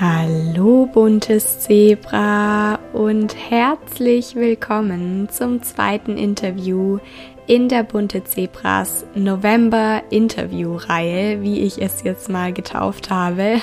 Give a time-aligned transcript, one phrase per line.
[0.00, 6.98] Hallo buntes Zebra und herzlich willkommen zum zweiten Interview
[7.46, 13.60] in der Bunte Zebras November Interview-Reihe, wie ich es jetzt mal getauft habe.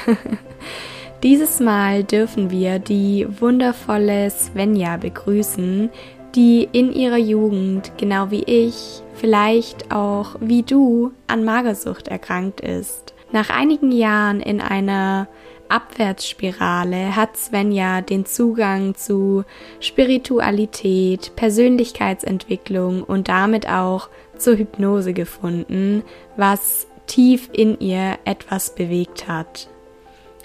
[1.23, 5.89] Dieses Mal dürfen wir die wundervolle Svenja begrüßen,
[6.35, 13.13] die in ihrer Jugend, genau wie ich, vielleicht auch wie du, an Magersucht erkrankt ist.
[13.31, 15.27] Nach einigen Jahren in einer
[15.73, 19.43] Abwärtsspirale hat Svenja den Zugang zu
[19.79, 26.03] Spiritualität, Persönlichkeitsentwicklung und damit auch zur Hypnose gefunden,
[26.37, 29.67] was tief in ihr etwas bewegt hat.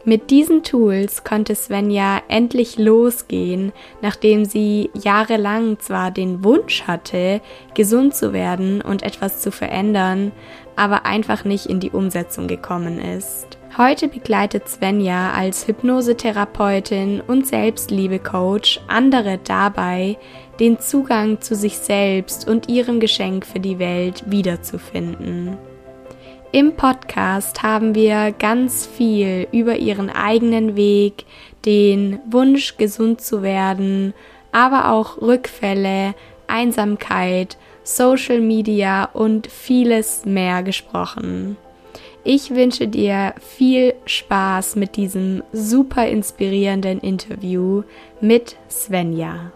[0.07, 7.43] Mit diesen Tools konnte Svenja endlich losgehen, nachdem sie jahrelang zwar den Wunsch hatte,
[7.75, 10.33] gesund zu werden und etwas zu verändern,
[10.75, 13.58] aber einfach nicht in die Umsetzung gekommen ist.
[13.79, 20.19] Heute begleitet Svenja als Hypnosetherapeutin und Selbstliebe-Coach andere dabei,
[20.59, 25.57] den Zugang zu sich selbst und ihrem Geschenk für die Welt wiederzufinden.
[26.51, 31.25] Im Podcast haben wir ganz viel über ihren eigenen Weg,
[31.65, 34.13] den Wunsch gesund zu werden,
[34.51, 36.17] aber auch Rückfälle,
[36.49, 41.57] Einsamkeit, Social Media und vieles mehr gesprochen.
[42.25, 47.85] Ich wünsche dir viel Spaß mit diesem super inspirierenden Interview
[48.21, 49.53] mit Svenja.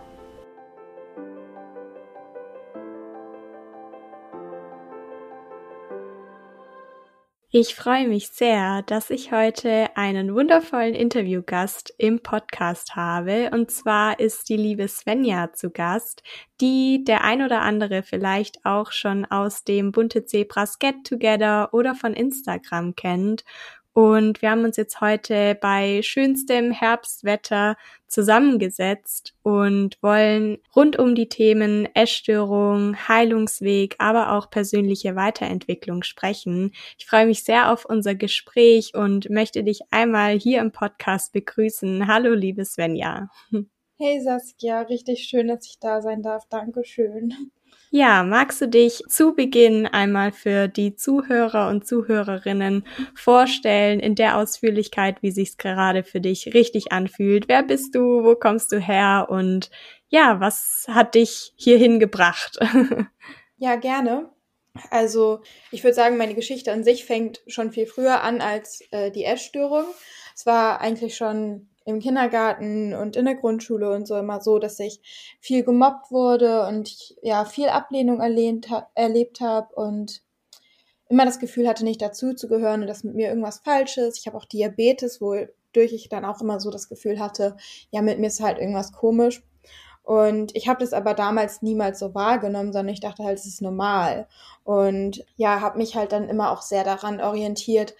[7.54, 13.50] Ich freue mich sehr, dass ich heute einen wundervollen Interviewgast im Podcast habe.
[13.52, 16.22] Und zwar ist die liebe Svenja zu Gast,
[16.62, 21.94] die der ein oder andere vielleicht auch schon aus dem Bunte Zebras Get Together oder
[21.94, 23.44] von Instagram kennt.
[23.94, 27.76] Und wir haben uns jetzt heute bei schönstem Herbstwetter
[28.08, 36.72] zusammengesetzt und wollen rund um die Themen Essstörung, Heilungsweg, aber auch persönliche Weiterentwicklung sprechen.
[36.98, 42.06] Ich freue mich sehr auf unser Gespräch und möchte dich einmal hier im Podcast begrüßen.
[42.06, 43.28] Hallo, liebe Svenja.
[43.98, 46.46] Hey Saskia, richtig schön, dass ich da sein darf.
[46.48, 47.52] Dankeschön.
[47.94, 54.38] Ja, magst du dich zu Beginn einmal für die Zuhörer und Zuhörerinnen vorstellen in der
[54.38, 57.48] Ausführlichkeit, wie sich's gerade für dich richtig anfühlt?
[57.48, 58.24] Wer bist du?
[58.24, 59.26] Wo kommst du her?
[59.28, 59.70] Und
[60.08, 62.58] ja, was hat dich hierhin gebracht?
[63.58, 64.30] ja, gerne.
[64.88, 69.10] Also ich würde sagen, meine Geschichte an sich fängt schon viel früher an als äh,
[69.10, 69.84] die Essstörung.
[70.34, 74.78] Es war eigentlich schon im Kindergarten und in der Grundschule und so immer so, dass
[74.78, 75.00] ich
[75.40, 80.22] viel gemobbt wurde und ich, ja viel Ablehnung erlehnt, erlebt habe und
[81.08, 84.18] immer das Gefühl hatte, nicht dazu zu gehören und dass mit mir irgendwas falsch ist.
[84.18, 87.56] Ich habe auch Diabetes, wodurch ich dann auch immer so das Gefühl hatte,
[87.90, 89.42] ja, mit mir ist halt irgendwas komisch.
[90.02, 93.62] Und ich habe das aber damals niemals so wahrgenommen, sondern ich dachte halt, es ist
[93.62, 94.26] normal.
[94.64, 97.94] Und ja, habe mich halt dann immer auch sehr daran orientiert,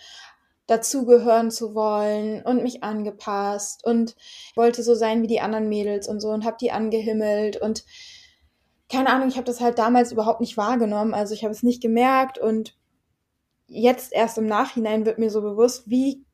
[0.73, 4.17] dazugehören zu wollen und mich angepasst und
[4.57, 7.85] wollte so sein wie die anderen Mädels und so und habe die angehimmelt und
[8.91, 11.83] keine Ahnung, ich habe das halt damals überhaupt nicht wahrgenommen, also ich habe es nicht
[11.83, 12.77] gemerkt und
[13.67, 16.25] jetzt erst im Nachhinein wird mir so bewusst, wie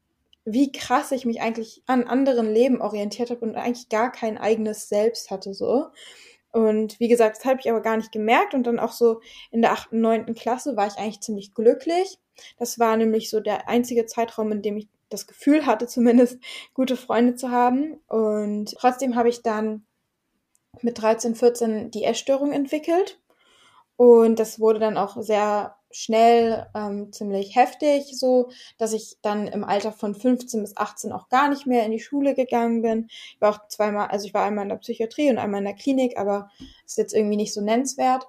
[0.50, 4.88] wie krass ich mich eigentlich an anderen Leben orientiert habe und eigentlich gar kein eigenes
[4.88, 5.88] Selbst hatte so.
[6.52, 8.54] Und wie gesagt, das habe ich aber gar nicht gemerkt.
[8.54, 12.18] Und dann auch so in der achten, neunten Klasse war ich eigentlich ziemlich glücklich.
[12.58, 16.38] Das war nämlich so der einzige Zeitraum, in dem ich das Gefühl hatte, zumindest
[16.74, 18.00] gute Freunde zu haben.
[18.08, 19.84] Und trotzdem habe ich dann
[20.82, 23.20] mit 13, 14 die Essstörung entwickelt.
[23.96, 29.64] Und das wurde dann auch sehr schnell ähm, ziemlich heftig, so dass ich dann im
[29.64, 33.06] Alter von 15 bis 18 auch gar nicht mehr in die Schule gegangen bin.
[33.08, 35.74] Ich war auch zweimal, also ich war einmal in der Psychiatrie und einmal in der
[35.74, 36.50] Klinik, aber
[36.84, 38.26] ist jetzt irgendwie nicht so nennenswert.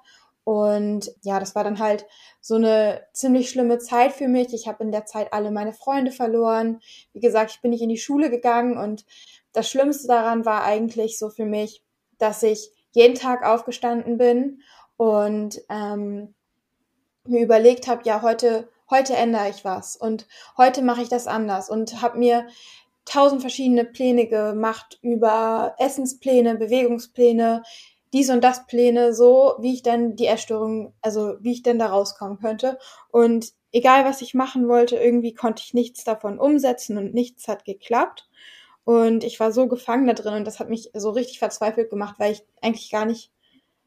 [0.49, 2.07] Und ja, das war dann halt
[2.41, 4.51] so eine ziemlich schlimme Zeit für mich.
[4.51, 6.79] Ich habe in der Zeit alle meine Freunde verloren.
[7.13, 9.05] Wie gesagt, ich bin nicht in die Schule gegangen und
[9.53, 11.83] das Schlimmste daran war eigentlich so für mich,
[12.17, 14.63] dass ich jeden Tag aufgestanden bin
[14.97, 16.33] und ähm,
[17.27, 20.25] mir überlegt habe, ja, heute, heute ändere ich was und
[20.57, 22.47] heute mache ich das anders und habe mir
[23.05, 27.61] tausend verschiedene Pläne gemacht über Essenspläne, Bewegungspläne,
[28.13, 31.87] dies und das Pläne, so wie ich dann die Erstörung, also wie ich denn da
[31.87, 32.79] rauskommen könnte.
[33.11, 37.65] Und egal was ich machen wollte, irgendwie konnte ich nichts davon umsetzen und nichts hat
[37.65, 38.29] geklappt.
[38.83, 42.15] Und ich war so gefangen da drin und das hat mich so richtig verzweifelt gemacht,
[42.17, 43.31] weil ich eigentlich gar nicht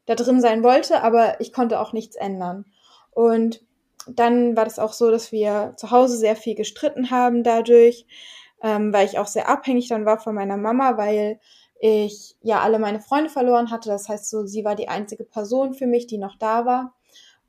[0.05, 2.65] da drin sein wollte, aber ich konnte auch nichts ändern.
[3.11, 3.61] Und
[4.07, 8.05] dann war das auch so, dass wir zu Hause sehr viel gestritten haben dadurch.
[8.61, 11.39] ähm, weil ich auch sehr abhängig dann war von meiner Mama, weil
[11.85, 13.89] ich ja alle meine Freunde verloren hatte.
[13.89, 16.95] Das heißt, so sie war die einzige Person für mich, die noch da war.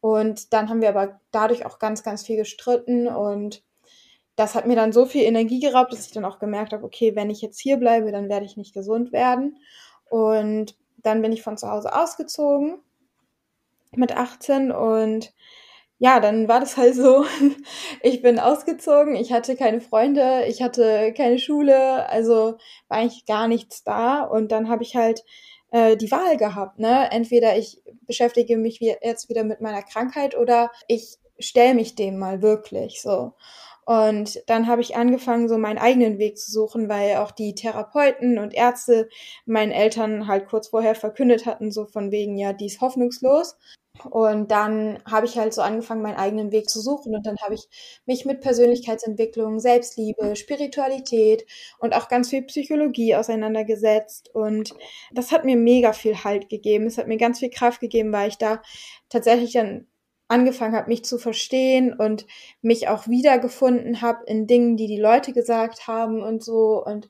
[0.01, 3.63] Und dann haben wir aber dadurch auch ganz, ganz viel gestritten und
[4.35, 7.15] das hat mir dann so viel Energie geraubt, dass ich dann auch gemerkt habe, okay,
[7.15, 9.57] wenn ich jetzt hier bleibe, dann werde ich nicht gesund werden.
[10.11, 12.81] Und dann bin ich von zu Hause ausgezogen
[13.95, 15.33] mit 18 und
[16.05, 17.25] ja, dann war das halt so,
[18.03, 22.59] ich bin ausgezogen, ich hatte keine Freunde, ich hatte keine Schule, also
[22.89, 25.25] war eigentlich gar nichts da und dann habe ich halt
[25.71, 27.11] äh, die Wahl gehabt, ne?
[27.11, 32.43] Entweder ich beschäftige mich jetzt wieder mit meiner Krankheit oder ich stelle mich dem mal
[32.43, 33.33] wirklich so.
[33.87, 38.39] Und dann habe ich angefangen, so meinen eigenen Weg zu suchen, weil auch die Therapeuten
[38.39, 39.09] und Ärzte
[39.47, 43.57] meinen Eltern halt kurz vorher verkündet hatten, so von wegen, ja, die ist hoffnungslos.
[44.11, 47.15] Und dann habe ich halt so angefangen, meinen eigenen Weg zu suchen.
[47.15, 47.69] Und dann habe ich
[48.07, 51.47] mich mit Persönlichkeitsentwicklung, Selbstliebe, Spiritualität
[51.79, 54.35] und auch ganz viel Psychologie auseinandergesetzt.
[54.35, 54.75] Und
[55.13, 56.87] das hat mir mega viel Halt gegeben.
[56.87, 58.63] Es hat mir ganz viel Kraft gegeben, weil ich da
[59.09, 59.87] tatsächlich dann
[60.29, 62.27] angefangen habe, mich zu verstehen und
[62.63, 66.83] mich auch wiedergefunden habe in Dingen, die die Leute gesagt haben und so.
[66.85, 67.09] Und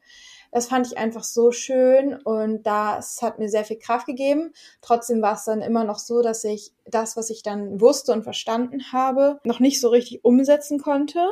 [0.54, 4.52] das fand ich einfach so schön und das hat mir sehr viel Kraft gegeben.
[4.82, 8.22] Trotzdem war es dann immer noch so, dass ich das, was ich dann wusste und
[8.22, 11.26] verstanden habe, noch nicht so richtig umsetzen konnte.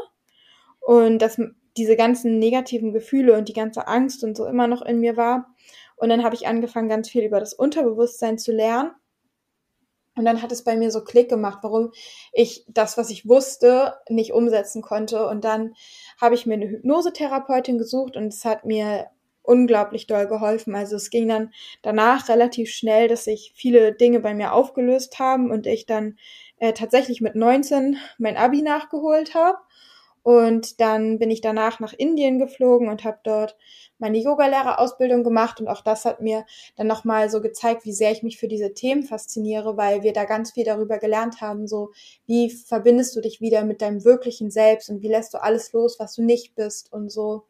[0.80, 1.40] Und dass
[1.76, 5.54] diese ganzen negativen Gefühle und die ganze Angst und so immer noch in mir war.
[5.94, 8.90] Und dann habe ich angefangen, ganz viel über das Unterbewusstsein zu lernen
[10.14, 11.90] und dann hat es bei mir so Klick gemacht, warum
[12.32, 15.26] ich das, was ich wusste, nicht umsetzen konnte.
[15.26, 15.74] Und dann
[16.20, 19.06] habe ich mir eine Hypnosetherapeutin gesucht und es hat mir
[19.42, 20.74] unglaublich doll geholfen.
[20.74, 25.50] Also es ging dann danach relativ schnell, dass sich viele Dinge bei mir aufgelöst haben
[25.50, 26.16] und ich dann
[26.58, 29.58] äh, tatsächlich mit 19 mein Abi nachgeholt habe.
[30.22, 33.56] Und dann bin ich danach nach Indien geflogen und habe dort
[33.98, 36.44] meine Yogalehrerausbildung gemacht und auch das hat mir
[36.76, 40.24] dann nochmal so gezeigt, wie sehr ich mich für diese Themen fasziniere, weil wir da
[40.24, 41.92] ganz viel darüber gelernt haben, so
[42.26, 45.98] wie verbindest du dich wieder mit deinem wirklichen Selbst und wie lässt du alles los,
[45.98, 47.44] was du nicht bist und so.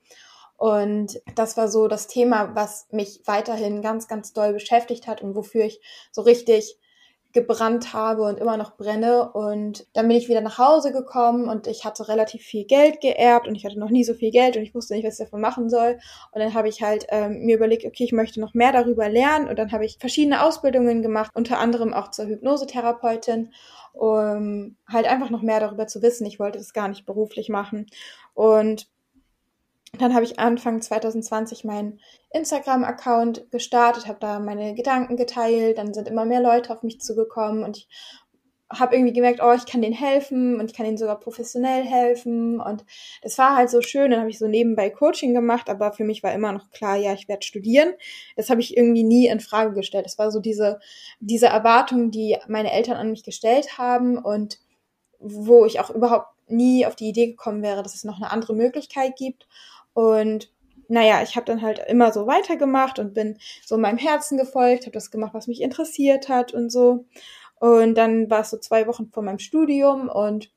[0.56, 5.34] Und das war so das Thema, was mich weiterhin ganz, ganz doll beschäftigt hat und
[5.34, 5.80] wofür ich
[6.12, 6.78] so richtig
[7.32, 9.32] gebrannt habe und immer noch brenne.
[9.32, 13.48] Und dann bin ich wieder nach Hause gekommen und ich hatte relativ viel Geld geerbt
[13.48, 15.40] und ich hatte noch nie so viel Geld und ich wusste nicht, was ich davon
[15.40, 15.98] machen soll.
[16.32, 19.48] Und dann habe ich halt ähm, mir überlegt, okay, ich möchte noch mehr darüber lernen.
[19.48, 23.52] Und dann habe ich verschiedene Ausbildungen gemacht, unter anderem auch zur Hypnosetherapeutin,
[23.92, 26.26] um halt einfach noch mehr darüber zu wissen.
[26.26, 27.86] Ich wollte das gar nicht beruflich machen.
[28.34, 28.88] Und
[29.98, 32.00] dann habe ich Anfang 2020 meinen
[32.30, 37.62] Instagram-Account gestartet, habe da meine Gedanken geteilt, dann sind immer mehr Leute auf mich zugekommen
[37.62, 37.88] und ich
[38.72, 42.58] habe irgendwie gemerkt, oh, ich kann denen helfen und ich kann denen sogar professionell helfen
[42.58, 42.86] und
[43.20, 44.10] es war halt so schön.
[44.10, 47.12] Dann habe ich so nebenbei Coaching gemacht, aber für mich war immer noch klar, ja,
[47.12, 47.92] ich werde studieren.
[48.34, 50.06] Das habe ich irgendwie nie in Frage gestellt.
[50.06, 50.80] Das war so diese
[51.20, 54.58] diese Erwartung, die meine Eltern an mich gestellt haben und
[55.18, 58.54] wo ich auch überhaupt nie auf die Idee gekommen wäre, dass es noch eine andere
[58.54, 59.46] Möglichkeit gibt.
[59.94, 60.50] Und
[60.88, 64.92] naja, ich habe dann halt immer so weitergemacht und bin so meinem Herzen gefolgt, habe
[64.92, 67.06] das gemacht, was mich interessiert hat und so.
[67.60, 70.50] Und dann war es so zwei Wochen vor meinem Studium und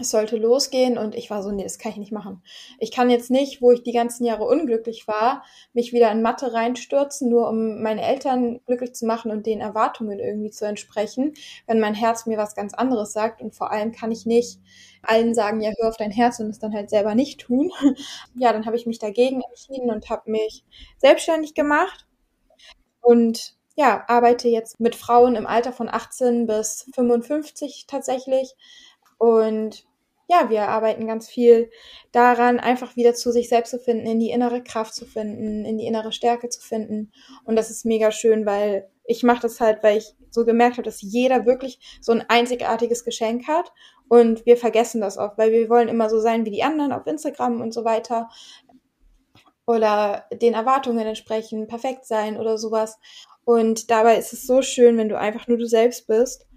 [0.00, 2.42] es sollte losgehen und ich war so, nee, das kann ich nicht machen.
[2.78, 6.52] Ich kann jetzt nicht, wo ich die ganzen Jahre unglücklich war, mich wieder in Mathe
[6.52, 11.34] reinstürzen, nur um meine Eltern glücklich zu machen und den Erwartungen irgendwie zu entsprechen,
[11.66, 14.58] wenn mein Herz mir was ganz anderes sagt und vor allem kann ich nicht
[15.02, 17.70] allen sagen, ja, hör auf dein Herz und es dann halt selber nicht tun.
[18.34, 20.64] Ja, dann habe ich mich dagegen entschieden und habe mich
[20.98, 22.06] selbstständig gemacht
[23.00, 28.54] und ja, arbeite jetzt mit Frauen im Alter von 18 bis 55 tatsächlich
[29.18, 29.87] und
[30.28, 31.70] ja, wir arbeiten ganz viel
[32.12, 35.78] daran, einfach wieder zu sich selbst zu finden, in die innere Kraft zu finden, in
[35.78, 37.12] die innere Stärke zu finden.
[37.44, 40.82] Und das ist mega schön, weil ich mache das halt, weil ich so gemerkt habe,
[40.82, 43.72] dass jeder wirklich so ein einzigartiges Geschenk hat.
[44.08, 47.06] Und wir vergessen das oft, weil wir wollen immer so sein wie die anderen auf
[47.06, 48.28] Instagram und so weiter.
[49.66, 52.98] Oder den Erwartungen entsprechen, perfekt sein oder sowas.
[53.46, 56.47] Und dabei ist es so schön, wenn du einfach nur du selbst bist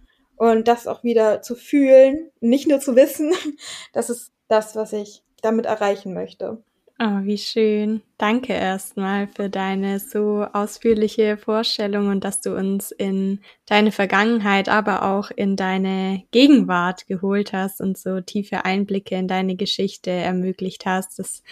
[0.41, 3.31] und das auch wieder zu fühlen, nicht nur zu wissen,
[3.93, 6.63] das ist das, was ich damit erreichen möchte.
[6.99, 8.01] Oh, wie schön.
[8.17, 15.03] Danke erstmal für deine so ausführliche Vorstellung und dass du uns in deine Vergangenheit, aber
[15.03, 21.17] auch in deine Gegenwart geholt hast und so tiefe Einblicke in deine Geschichte ermöglicht hast.
[21.17, 21.43] Das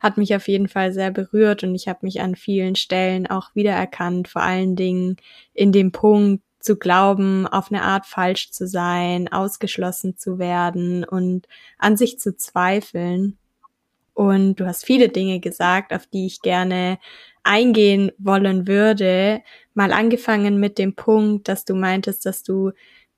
[0.00, 3.54] hat mich auf jeden Fall sehr berührt und ich habe mich an vielen Stellen auch
[3.54, 5.16] wiedererkannt, vor allen Dingen
[5.52, 11.46] in dem Punkt, zu glauben, auf eine Art falsch zu sein, ausgeschlossen zu werden und
[11.78, 13.38] an sich zu zweifeln.
[14.14, 16.98] Und du hast viele Dinge gesagt, auf die ich gerne
[17.44, 19.42] eingehen wollen würde.
[19.74, 22.72] Mal angefangen mit dem Punkt, dass du meintest, dass du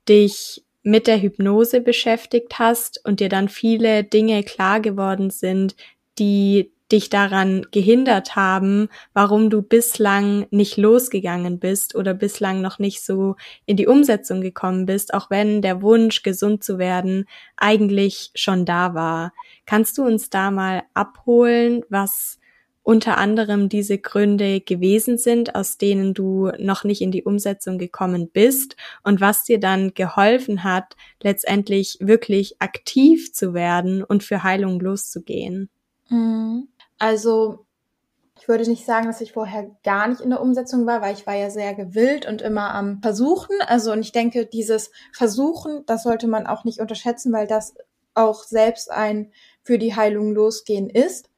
[0.07, 5.75] dich mit der Hypnose beschäftigt hast und dir dann viele Dinge klar geworden sind,
[6.19, 13.01] die dich daran gehindert haben, warum du bislang nicht losgegangen bist oder bislang noch nicht
[13.01, 17.25] so in die Umsetzung gekommen bist, auch wenn der Wunsch, gesund zu werden,
[17.57, 19.33] eigentlich schon da war.
[19.65, 22.39] Kannst du uns da mal abholen, was
[22.81, 28.29] unter anderem diese Gründe gewesen sind, aus denen du noch nicht in die Umsetzung gekommen
[28.31, 34.79] bist und was dir dann geholfen hat, letztendlich wirklich aktiv zu werden und für Heilung
[34.79, 35.69] loszugehen?
[36.09, 36.67] Mhm.
[36.99, 37.65] Also
[38.39, 41.27] ich würde nicht sagen, dass ich vorher gar nicht in der Umsetzung war, weil ich
[41.27, 43.55] war ja sehr gewillt und immer am Versuchen.
[43.67, 47.73] Also und ich denke, dieses Versuchen, das sollte man auch nicht unterschätzen, weil das
[48.13, 49.31] auch selbst ein
[49.63, 51.29] für die Heilung losgehen ist.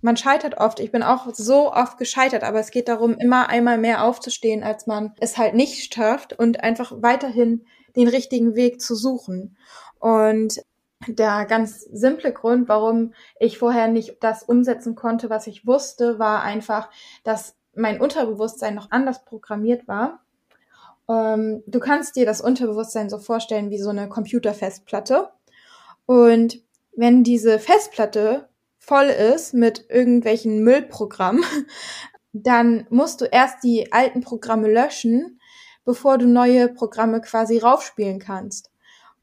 [0.00, 0.80] Man scheitert oft.
[0.80, 4.86] Ich bin auch so oft gescheitert, aber es geht darum, immer einmal mehr aufzustehen, als
[4.86, 7.64] man es halt nicht schafft und einfach weiterhin
[7.96, 9.56] den richtigen Weg zu suchen.
[9.98, 10.62] Und
[11.06, 16.42] der ganz simple Grund, warum ich vorher nicht das umsetzen konnte, was ich wusste, war
[16.42, 16.90] einfach,
[17.24, 20.20] dass mein Unterbewusstsein noch anders programmiert war.
[21.08, 25.30] Ähm, du kannst dir das Unterbewusstsein so vorstellen wie so eine Computerfestplatte.
[26.06, 26.60] Und
[26.96, 31.44] wenn diese Festplatte voll ist mit irgendwelchen Müllprogrammen,
[32.32, 35.40] dann musst du erst die alten Programme löschen,
[35.84, 38.70] bevor du neue Programme quasi raufspielen kannst.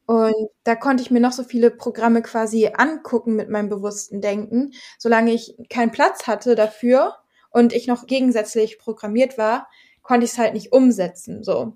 [0.05, 4.71] Und da konnte ich mir noch so viele Programme quasi angucken mit meinem bewussten Denken,
[4.99, 7.15] solange ich keinen Platz hatte dafür
[7.49, 9.67] und ich noch gegensätzlich programmiert war,
[10.03, 11.73] konnte ich es halt nicht umsetzen, so.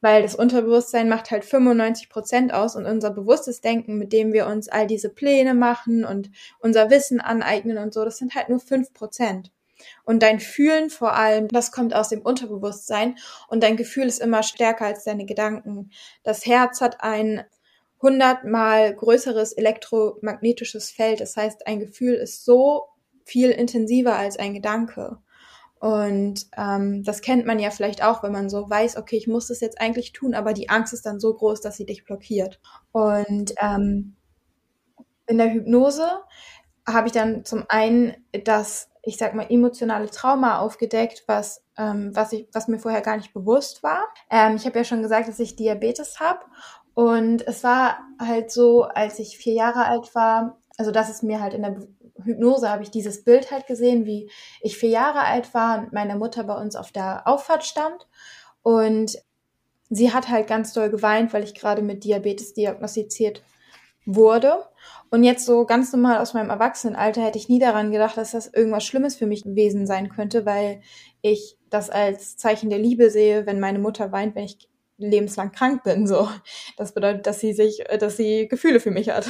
[0.00, 4.46] Weil das Unterbewusstsein macht halt 95 Prozent aus und unser bewusstes Denken, mit dem wir
[4.46, 8.60] uns all diese Pläne machen und unser Wissen aneignen und so, das sind halt nur
[8.60, 9.50] fünf Prozent.
[10.04, 13.16] Und dein Fühlen vor allem, das kommt aus dem Unterbewusstsein
[13.48, 15.90] und dein Gefühl ist immer stärker als deine Gedanken.
[16.22, 17.42] Das Herz hat ein
[18.02, 21.20] hundertmal größeres elektromagnetisches Feld.
[21.20, 22.88] Das heißt, ein Gefühl ist so
[23.24, 25.18] viel intensiver als ein Gedanke.
[25.78, 29.48] Und ähm, das kennt man ja vielleicht auch, wenn man so weiß, okay, ich muss
[29.48, 32.60] das jetzt eigentlich tun, aber die Angst ist dann so groß, dass sie dich blockiert.
[32.92, 34.14] Und ähm,
[35.26, 36.08] in der Hypnose
[36.86, 42.32] habe ich dann zum einen das, ich sag mal, emotionale Trauma aufgedeckt, was, ähm, was,
[42.32, 44.04] ich, was mir vorher gar nicht bewusst war.
[44.30, 46.44] Ähm, ich habe ja schon gesagt, dass ich Diabetes habe
[46.94, 51.40] und es war halt so, als ich vier Jahre alt war, also das ist mir
[51.40, 51.76] halt in der
[52.24, 54.30] Hypnose habe ich dieses Bild halt gesehen, wie
[54.60, 58.06] ich vier Jahre alt war und meine Mutter bei uns auf der Auffahrt stand
[58.62, 59.18] und
[59.90, 63.42] sie hat halt ganz doll geweint, weil ich gerade mit Diabetes diagnostiziert
[64.04, 64.64] wurde.
[65.10, 68.46] Und jetzt so ganz normal aus meinem Erwachsenenalter hätte ich nie daran gedacht, dass das
[68.48, 70.80] irgendwas Schlimmes für mich gewesen sein könnte, weil
[71.20, 74.68] ich das als Zeichen der Liebe sehe, wenn meine Mutter weint, wenn ich
[75.08, 76.06] lebenslang krank bin.
[76.06, 76.28] So,
[76.76, 79.28] das bedeutet, dass sie sich, äh, dass sie Gefühle für mich hat.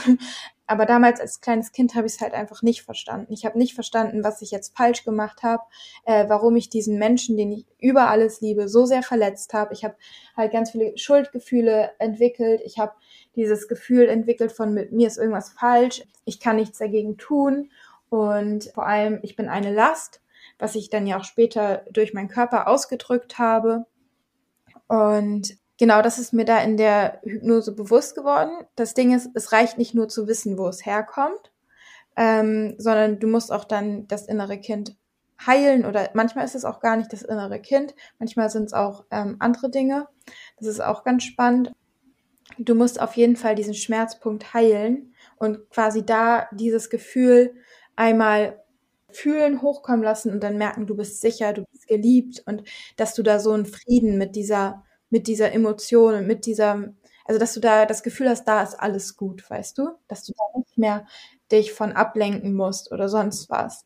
[0.66, 3.32] Aber damals als kleines Kind habe ich es halt einfach nicht verstanden.
[3.32, 5.62] Ich habe nicht verstanden, was ich jetzt falsch gemacht habe,
[6.06, 9.74] äh, warum ich diesen Menschen, den ich über alles liebe, so sehr verletzt habe.
[9.74, 9.96] Ich habe
[10.36, 12.62] halt ganz viele Schuldgefühle entwickelt.
[12.64, 12.92] Ich habe
[13.36, 16.04] dieses Gefühl entwickelt von mit mir ist irgendwas falsch.
[16.24, 17.70] Ich kann nichts dagegen tun
[18.08, 20.22] und vor allem ich bin eine Last,
[20.58, 23.86] was ich dann ja auch später durch meinen Körper ausgedrückt habe.
[24.86, 28.52] Und genau, das ist mir da in der Hypnose bewusst geworden.
[28.76, 31.50] Das Ding ist, es reicht nicht nur zu wissen, wo es herkommt,
[32.16, 34.96] ähm, sondern du musst auch dann das innere Kind
[35.44, 39.06] heilen oder manchmal ist es auch gar nicht das innere Kind, manchmal sind es auch
[39.10, 40.06] ähm, andere Dinge.
[40.56, 41.72] Das ist auch ganz spannend.
[42.58, 47.56] Du musst auf jeden Fall diesen Schmerzpunkt heilen und quasi da dieses Gefühl
[47.96, 48.62] einmal
[49.10, 52.62] fühlen, hochkommen lassen und dann merken, du bist sicher, du bist geliebt und
[52.96, 56.92] dass du da so einen Frieden mit dieser, mit dieser Emotion und mit dieser,
[57.26, 59.90] also dass du da das Gefühl hast, da ist alles gut, weißt du?
[60.08, 61.06] Dass du da nicht mehr
[61.52, 63.84] dich von ablenken musst oder sonst was.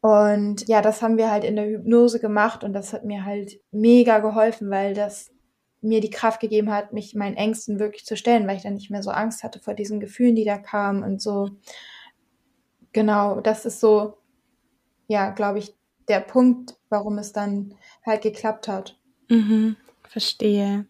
[0.00, 3.58] Und ja, das haben wir halt in der Hypnose gemacht und das hat mir halt
[3.72, 5.32] mega geholfen, weil das
[5.80, 8.90] mir die Kraft gegeben hat, mich meinen Ängsten wirklich zu stellen, weil ich dann nicht
[8.90, 11.50] mehr so Angst hatte vor diesen Gefühlen, die da kamen und so.
[12.92, 14.18] Genau, das ist so,
[15.08, 15.74] ja, glaube ich,
[16.08, 17.74] der Punkt, warum es dann
[18.04, 18.98] halt geklappt hat.
[19.28, 19.76] Mhm,
[20.08, 20.86] verstehe.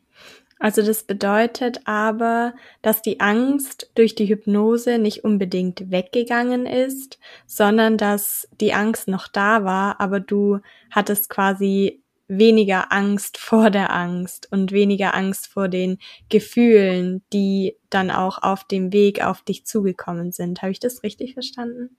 [0.59, 7.99] Also das bedeutet aber, dass die Angst durch die Hypnose nicht unbedingt weggegangen ist, sondern
[7.99, 14.49] dass die Angst noch da war, aber du hattest quasi weniger Angst vor der Angst
[14.51, 20.33] und weniger Angst vor den Gefühlen, die dann auch auf dem Weg auf dich zugekommen
[20.33, 20.63] sind.
[20.63, 21.97] Habe ich das richtig verstanden?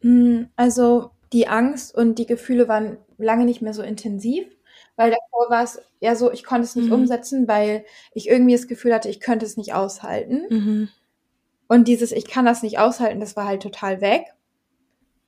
[0.00, 4.46] Mm, also die Angst und die Gefühle waren lange nicht mehr so intensiv,
[4.98, 6.94] weil davor war es ja so, ich konnte es nicht mhm.
[6.94, 10.42] umsetzen, weil ich irgendwie das Gefühl hatte, ich könnte es nicht aushalten.
[10.50, 10.88] Mhm.
[11.68, 14.24] Und dieses Ich kann das nicht aushalten, das war halt total weg.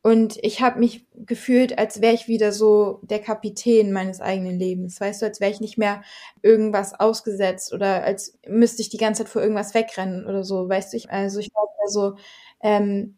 [0.03, 5.01] Und ich habe mich gefühlt, als wäre ich wieder so der Kapitän meines eigenen Lebens.
[5.01, 6.03] Weißt du, als wäre ich nicht mehr
[6.43, 10.69] irgendwas ausgesetzt oder als müsste ich die ganze Zeit vor irgendwas wegrennen oder so.
[10.69, 12.17] Weißt du, ich, also ich war so
[12.61, 13.17] ähm,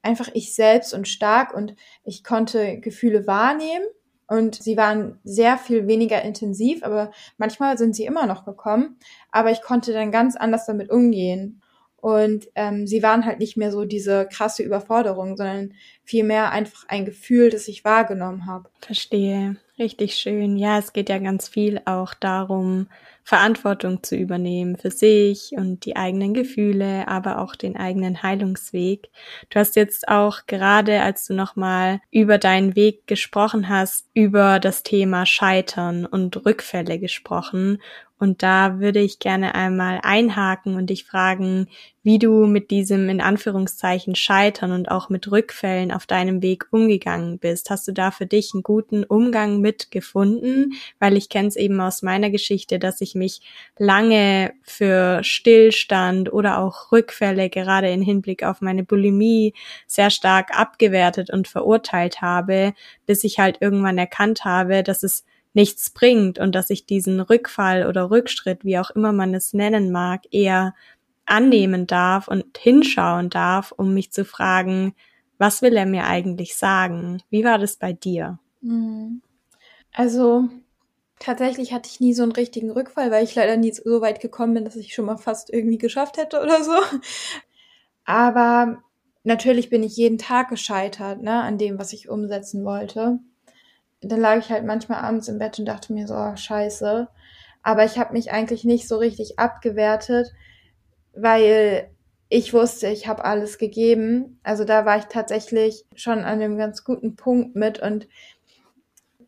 [0.00, 3.84] einfach ich selbst und stark und ich konnte Gefühle wahrnehmen
[4.32, 8.96] und sie waren sehr viel weniger intensiv, aber manchmal sind sie immer noch gekommen.
[9.30, 11.61] Aber ich konnte dann ganz anders damit umgehen.
[12.02, 17.04] Und ähm, sie waren halt nicht mehr so diese krasse Überforderung, sondern vielmehr einfach ein
[17.04, 18.68] Gefühl, das ich wahrgenommen habe.
[18.80, 19.56] Verstehe.
[19.78, 20.56] Richtig schön.
[20.56, 22.88] Ja, es geht ja ganz viel auch darum,
[23.22, 29.08] Verantwortung zu übernehmen für sich und die eigenen Gefühle, aber auch den eigenen Heilungsweg.
[29.50, 34.82] Du hast jetzt auch gerade, als du nochmal über deinen Weg gesprochen hast, über das
[34.82, 37.80] Thema Scheitern und Rückfälle gesprochen.
[38.22, 41.66] Und da würde ich gerne einmal einhaken und dich fragen,
[42.04, 47.40] wie du mit diesem in Anführungszeichen Scheitern und auch mit Rückfällen auf deinem Weg umgegangen
[47.40, 47.68] bist.
[47.68, 50.74] Hast du da für dich einen guten Umgang mit gefunden?
[51.00, 53.40] Weil ich kenne es eben aus meiner Geschichte, dass ich mich
[53.76, 59.52] lange für Stillstand oder auch Rückfälle gerade in Hinblick auf meine Bulimie
[59.88, 62.72] sehr stark abgewertet und verurteilt habe,
[63.04, 65.24] bis ich halt irgendwann erkannt habe, dass es
[65.54, 69.90] nichts bringt und dass ich diesen Rückfall oder Rückschritt, wie auch immer man es nennen
[69.90, 70.74] mag, eher
[71.26, 74.94] annehmen darf und hinschauen darf, um mich zu fragen,
[75.38, 77.22] was will er mir eigentlich sagen?
[77.30, 78.38] Wie war das bei dir?
[78.62, 79.22] Hm.
[79.92, 80.48] Also
[81.18, 84.54] tatsächlich hatte ich nie so einen richtigen Rückfall, weil ich leider nie so weit gekommen
[84.54, 86.72] bin, dass ich schon mal fast irgendwie geschafft hätte oder so.
[88.04, 88.82] Aber
[89.22, 93.20] natürlich bin ich jeden Tag gescheitert, ne, an dem, was ich umsetzen wollte
[94.02, 97.08] dann lag ich halt manchmal abends im Bett und dachte mir so, oh, scheiße.
[97.62, 100.32] Aber ich habe mich eigentlich nicht so richtig abgewertet,
[101.14, 101.90] weil
[102.28, 104.40] ich wusste, ich habe alles gegeben.
[104.42, 108.08] Also da war ich tatsächlich schon an einem ganz guten Punkt mit und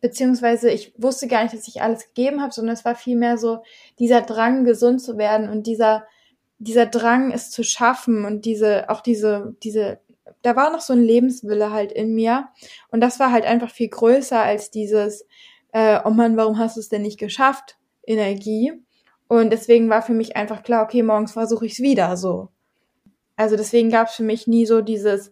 [0.01, 3.63] beziehungsweise ich wusste gar nicht, dass ich alles gegeben habe, sondern es war vielmehr so
[3.99, 6.05] dieser Drang, gesund zu werden und dieser
[6.57, 9.99] dieser Drang, es zu schaffen und diese auch diese diese
[10.45, 12.49] da war noch so ein Lebenswille halt in mir.
[12.89, 15.25] Und das war halt einfach viel größer als dieses,
[15.71, 17.77] äh, oh Mann, warum hast du es denn nicht geschafft?
[18.05, 18.73] Energie.
[19.27, 22.49] Und deswegen war für mich einfach klar, okay, morgens versuche ich es wieder so.
[23.35, 25.31] Also deswegen gab es für mich nie so dieses,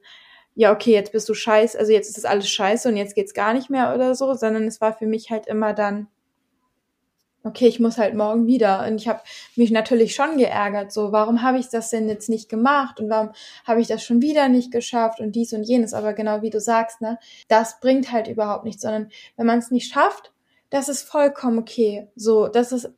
[0.55, 3.33] ja, okay, jetzt bist du scheiße, also jetzt ist das alles scheiße und jetzt geht's
[3.33, 6.07] gar nicht mehr oder so, sondern es war für mich halt immer dann,
[7.43, 8.85] okay, ich muss halt morgen wieder.
[8.87, 9.21] Und ich habe
[9.55, 13.31] mich natürlich schon geärgert, so, warum habe ich das denn jetzt nicht gemacht und warum
[13.65, 15.93] habe ich das schon wieder nicht geschafft und dies und jenes.
[15.93, 19.71] Aber genau wie du sagst, ne, das bringt halt überhaupt nichts, sondern wenn man es
[19.71, 20.31] nicht schafft,
[20.69, 22.07] das ist vollkommen okay.
[22.15, 22.91] So, das ist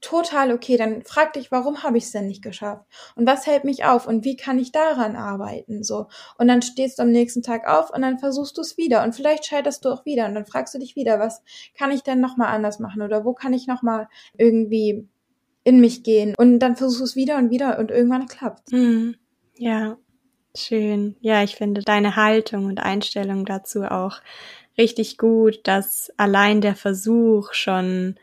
[0.00, 0.76] total okay.
[0.76, 2.84] Dann frag dich, warum habe ich es denn nicht geschafft?
[3.14, 4.06] Und was hält mich auf?
[4.06, 5.82] Und wie kann ich daran arbeiten?
[5.82, 6.06] So.
[6.38, 9.02] Und dann stehst du am nächsten Tag auf und dann versuchst du es wieder.
[9.02, 10.26] Und vielleicht scheiterst du auch wieder.
[10.26, 11.42] Und dann fragst du dich wieder, was
[11.76, 13.02] kann ich denn nochmal anders machen?
[13.02, 15.08] Oder wo kann ich nochmal irgendwie
[15.64, 16.34] in mich gehen?
[16.38, 18.72] Und dann versuchst du es wieder und wieder und irgendwann klappt.
[18.72, 19.16] Mhm.
[19.56, 19.98] Ja.
[20.56, 21.16] Schön.
[21.20, 24.20] Ja, ich finde deine Haltung und Einstellung dazu auch
[24.78, 28.16] richtig gut, dass allein der Versuch schon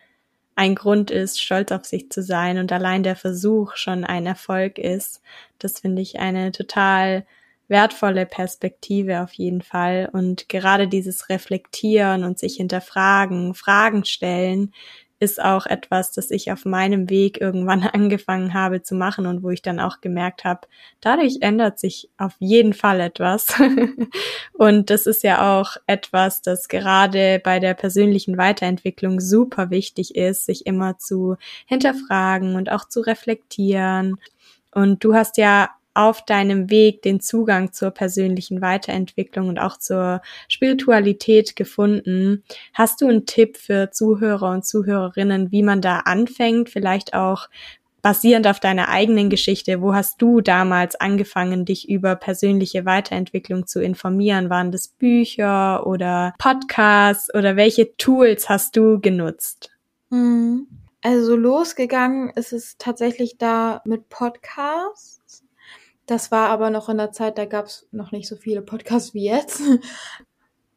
[0.55, 4.77] ein Grund ist, stolz auf sich zu sein und allein der Versuch schon ein Erfolg
[4.77, 5.21] ist.
[5.59, 7.25] Das finde ich eine total
[7.67, 10.09] wertvolle Perspektive auf jeden Fall.
[10.11, 14.73] Und gerade dieses Reflektieren und sich hinterfragen, Fragen stellen,
[15.19, 19.49] ist auch etwas, das ich auf meinem Weg irgendwann angefangen habe zu machen und wo
[19.49, 20.67] ich dann auch gemerkt habe,
[21.01, 23.47] dadurch ändert sich auf jeden Fall etwas.
[24.53, 30.45] und das ist ja auch etwas, das gerade bei der persönlichen Weiterentwicklung super wichtig ist,
[30.45, 34.17] sich immer zu hinterfragen und auch zu reflektieren.
[34.71, 40.21] Und du hast ja auf deinem Weg den Zugang zur persönlichen Weiterentwicklung und auch zur
[40.47, 42.43] Spiritualität gefunden.
[42.73, 46.69] Hast du einen Tipp für Zuhörer und Zuhörerinnen, wie man da anfängt?
[46.69, 47.49] Vielleicht auch
[48.05, 49.81] basierend auf deiner eigenen Geschichte.
[49.81, 54.51] Wo hast du damals angefangen, dich über persönliche Weiterentwicklung zu informieren?
[54.51, 59.71] Waren das Bücher oder Podcasts oder welche Tools hast du genutzt?
[60.11, 60.67] Hm.
[61.01, 65.24] Also losgegangen ist es tatsächlich da mit Podcasts.
[66.05, 69.13] Das war aber noch in der Zeit, da gab es noch nicht so viele Podcasts
[69.13, 69.61] wie jetzt.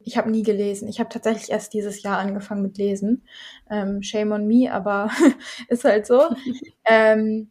[0.01, 0.89] Ich habe nie gelesen.
[0.89, 3.27] Ich habe tatsächlich erst dieses Jahr angefangen mit Lesen.
[3.69, 5.11] Ähm, shame on me, aber
[5.69, 6.35] ist halt so.
[6.87, 7.51] ähm,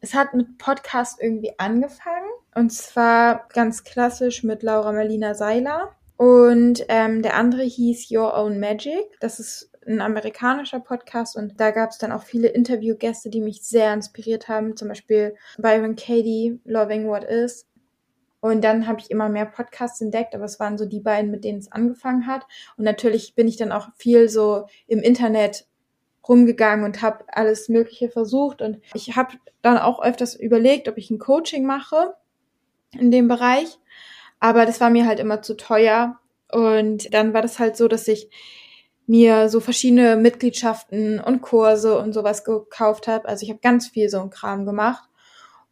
[0.00, 2.28] es hat mit Podcast irgendwie angefangen.
[2.56, 5.94] Und zwar ganz klassisch mit Laura Marlina Seiler.
[6.16, 9.04] Und ähm, der andere hieß Your Own Magic.
[9.20, 13.62] Das ist ein amerikanischer Podcast und da gab es dann auch viele Interviewgäste, die mich
[13.62, 14.76] sehr inspiriert haben.
[14.76, 17.66] Zum Beispiel Byron Katie, Loving What Is.
[18.40, 21.44] Und dann habe ich immer mehr Podcasts entdeckt, aber es waren so die beiden, mit
[21.44, 22.46] denen es angefangen hat.
[22.76, 25.66] Und natürlich bin ich dann auch viel so im Internet
[26.28, 28.62] rumgegangen und habe alles Mögliche versucht.
[28.62, 32.14] Und ich habe dann auch öfters überlegt, ob ich ein Coaching mache
[32.92, 33.78] in dem Bereich.
[34.38, 36.18] Aber das war mir halt immer zu teuer.
[36.52, 38.30] Und dann war das halt so, dass ich
[39.06, 43.28] mir so verschiedene Mitgliedschaften und Kurse und sowas gekauft habe.
[43.28, 45.08] Also ich habe ganz viel so ein Kram gemacht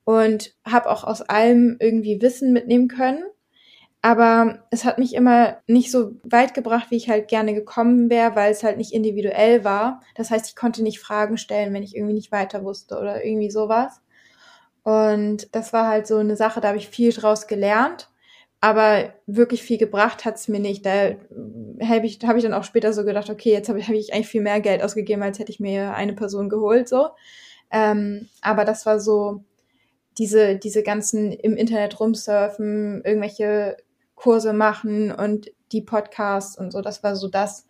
[0.05, 3.25] und habe auch aus allem irgendwie Wissen mitnehmen können.
[4.03, 8.37] Aber es hat mich immer nicht so weit gebracht, wie ich halt gerne gekommen wäre,
[8.37, 10.03] weil es halt nicht individuell war.
[10.14, 13.51] Das heißt, ich konnte nicht Fragen stellen, wenn ich irgendwie nicht weiter wusste oder irgendwie
[13.51, 14.03] sowas.
[14.83, 18.11] Und das war halt so eine Sache, da habe ich viel draus gelernt.
[18.64, 20.87] Aber wirklich viel gebracht hat's mir nicht.
[20.87, 21.16] Da
[21.83, 24.29] habe ich, hab ich dann auch später so gedacht, okay, jetzt habe hab ich eigentlich
[24.29, 26.88] viel mehr Geld ausgegeben, als hätte ich mir eine Person geholt.
[26.88, 27.11] so.
[27.70, 29.44] Ähm, aber das war so
[30.16, 33.77] diese, diese ganzen im Internet rumsurfen, irgendwelche
[34.14, 37.66] Kurse machen und die Podcasts und so, das war so das,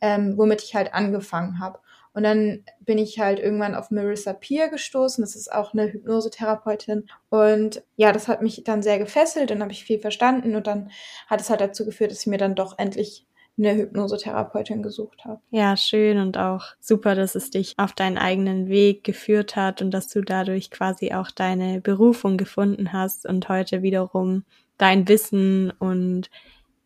[0.00, 1.78] ähm, womit ich halt angefangen habe.
[2.18, 5.22] Und dann bin ich halt irgendwann auf Marissa Peer gestoßen.
[5.22, 7.08] Das ist auch eine Hypnosetherapeutin.
[7.28, 10.56] Und ja, das hat mich dann sehr gefesselt und habe ich viel verstanden.
[10.56, 10.90] Und dann
[11.28, 13.24] hat es halt dazu geführt, dass ich mir dann doch endlich
[13.56, 15.40] eine Hypnosetherapeutin gesucht habe.
[15.52, 19.92] Ja, schön und auch super, dass es dich auf deinen eigenen Weg geführt hat und
[19.92, 24.42] dass du dadurch quasi auch deine Berufung gefunden hast und heute wiederum
[24.76, 26.30] dein Wissen und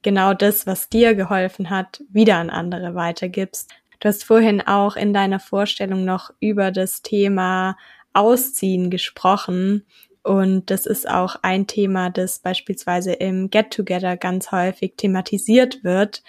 [0.03, 3.71] genau das, was dir geholfen hat, wieder an andere weitergibst.
[4.03, 7.77] Du hast vorhin auch in deiner Vorstellung noch über das Thema
[8.13, 9.87] Ausziehen gesprochen.
[10.25, 16.25] Und das ist auch ein Thema, das beispielsweise im Get-Together ganz häufig thematisiert wird,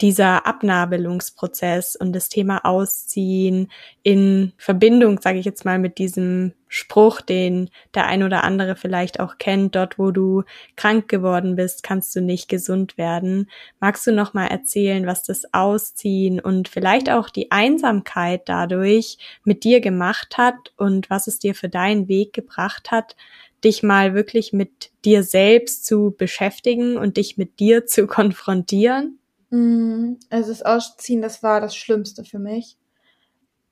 [0.00, 3.70] dieser Abnabelungsprozess und das Thema Ausziehen
[4.02, 9.20] in Verbindung, sage ich jetzt mal, mit diesem Spruch, den der ein oder andere vielleicht
[9.20, 10.44] auch kennt, dort wo du
[10.76, 13.50] krank geworden bist, kannst du nicht gesund werden.
[13.80, 19.64] Magst du noch mal erzählen, was das Ausziehen und vielleicht auch die Einsamkeit dadurch mit
[19.64, 23.16] dir gemacht hat und was es dir für deinen Weg gebracht hat,
[23.64, 29.19] dich mal wirklich mit dir selbst zu beschäftigen und dich mit dir zu konfrontieren?
[29.50, 32.76] Mm, also das Ausziehen, das war das Schlimmste für mich.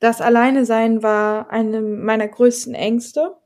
[0.00, 3.36] Das Alleine sein war eine meiner größten Ängste.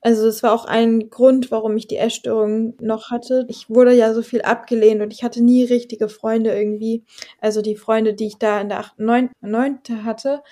[0.00, 3.46] Also es war auch ein Grund, warum ich die Essstörung noch hatte.
[3.48, 7.04] Ich wurde ja so viel abgelehnt und ich hatte nie richtige Freunde irgendwie.
[7.40, 10.04] Also die Freunde, die ich da in der 8., 9., 9.
[10.04, 10.42] hatte,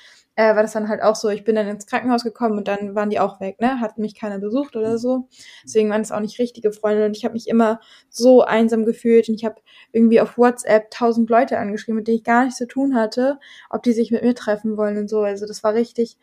[0.40, 2.94] äh, war das dann halt auch so, ich bin dann ins Krankenhaus gekommen und dann
[2.94, 3.78] waren die auch weg, ne?
[3.80, 5.28] Hat mich keiner besucht oder so.
[5.64, 9.28] Deswegen waren es auch nicht richtige Freunde und ich habe mich immer so einsam gefühlt
[9.28, 9.56] und ich habe
[9.92, 13.82] irgendwie auf WhatsApp tausend Leute angeschrieben, mit denen ich gar nichts zu tun hatte, ob
[13.82, 15.20] die sich mit mir treffen wollen und so.
[15.20, 16.16] Also das war richtig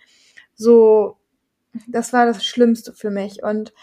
[0.55, 1.17] so,
[1.87, 3.43] das war das Schlimmste für mich.
[3.43, 3.73] Und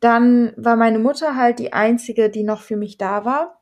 [0.00, 3.60] dann war meine Mutter halt die einzige, die noch für mich da war.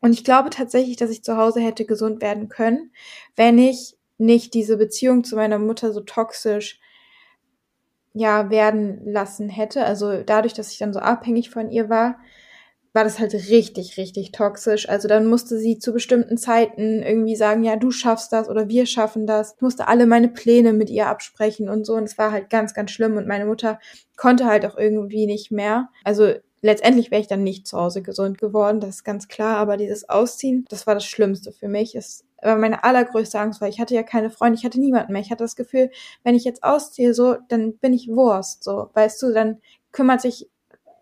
[0.00, 2.92] Und ich glaube tatsächlich, dass ich zu Hause hätte gesund werden können,
[3.36, 6.80] wenn ich nicht diese Beziehung zu meiner Mutter so toxisch
[8.12, 9.84] ja werden lassen hätte.
[9.84, 12.18] Also dadurch, dass ich dann so abhängig von ihr war,
[12.92, 14.88] war das halt richtig, richtig toxisch.
[14.88, 18.84] Also dann musste sie zu bestimmten Zeiten irgendwie sagen, ja, du schaffst das oder wir
[18.86, 19.54] schaffen das.
[19.54, 21.94] Ich musste alle meine Pläne mit ihr absprechen und so.
[21.94, 23.16] Und es war halt ganz, ganz schlimm.
[23.16, 23.78] Und meine Mutter
[24.16, 25.88] konnte halt auch irgendwie nicht mehr.
[26.02, 29.56] Also letztendlich wäre ich dann nicht zu Hause gesund geworden, das ist ganz klar.
[29.58, 31.94] Aber dieses Ausziehen, das war das Schlimmste für mich.
[31.94, 35.22] Es war meine allergrößte Angst, weil ich hatte ja keine Freunde, ich hatte niemanden mehr.
[35.22, 35.90] Ich hatte das Gefühl,
[36.24, 39.58] wenn ich jetzt ausziehe, so, dann bin ich Wurst, so, weißt du, dann
[39.92, 40.48] kümmert sich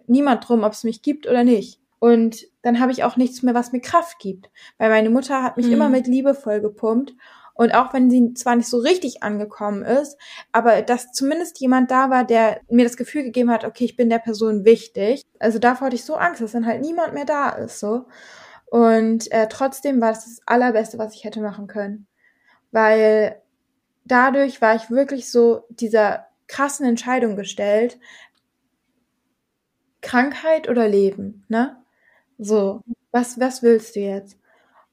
[0.07, 1.81] niemand drum, ob es mich gibt oder nicht.
[2.01, 4.51] Und dann habe ich auch nichts mehr, was mir Kraft gibt.
[4.79, 5.73] Weil meine Mutter hat mich mhm.
[5.73, 7.15] immer mit Liebe voll gepumpt.
[7.55, 10.17] Und auch wenn sie zwar nicht so richtig angekommen ist,
[10.53, 14.09] aber dass zumindest jemand da war, der mir das Gefühl gegeben hat, okay, ich bin
[14.09, 15.23] der Person wichtig.
[15.41, 18.05] Also davor hatte ich so Angst, dass dann halt niemand mehr da ist, so.
[18.71, 22.07] Und äh, trotzdem war das das Allerbeste, was ich hätte machen können.
[22.71, 23.41] Weil
[24.05, 27.99] dadurch war ich wirklich so dieser krassen Entscheidung gestellt,
[30.01, 31.77] Krankheit oder Leben, ne?
[32.39, 34.39] So, was, was willst du jetzt?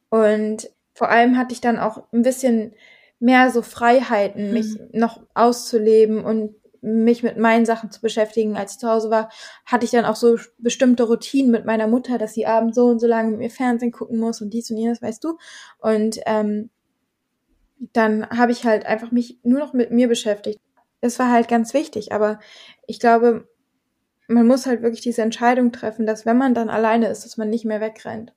[0.09, 2.73] Und vor allem hatte ich dann auch ein bisschen
[3.19, 4.99] mehr so Freiheiten, mich mhm.
[4.99, 6.55] noch auszuleben und
[6.85, 8.55] mich mit meinen Sachen zu beschäftigen.
[8.55, 9.29] Als ich zu Hause war,
[9.65, 12.99] hatte ich dann auch so bestimmte Routinen mit meiner Mutter, dass sie abends so und
[12.99, 15.37] so lange mit mir Fernsehen gucken muss und dies und jenes, weißt du.
[15.79, 16.69] Und ähm,
[17.93, 20.59] dann habe ich halt einfach mich nur noch mit mir beschäftigt.
[21.01, 22.39] Das war halt ganz wichtig, aber
[22.87, 23.47] ich glaube,
[24.27, 27.49] man muss halt wirklich diese Entscheidung treffen, dass wenn man dann alleine ist, dass man
[27.49, 28.33] nicht mehr wegrennt.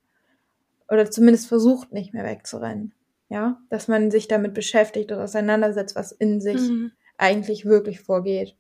[0.91, 2.95] Oder zumindest versucht, nicht mehr wegzurennen.
[3.31, 6.93] Ja, dass man sich damit beschäftigt und auseinandersetzt, was in sich mhm.
[7.19, 8.57] Eigentlich wirklich vorgeht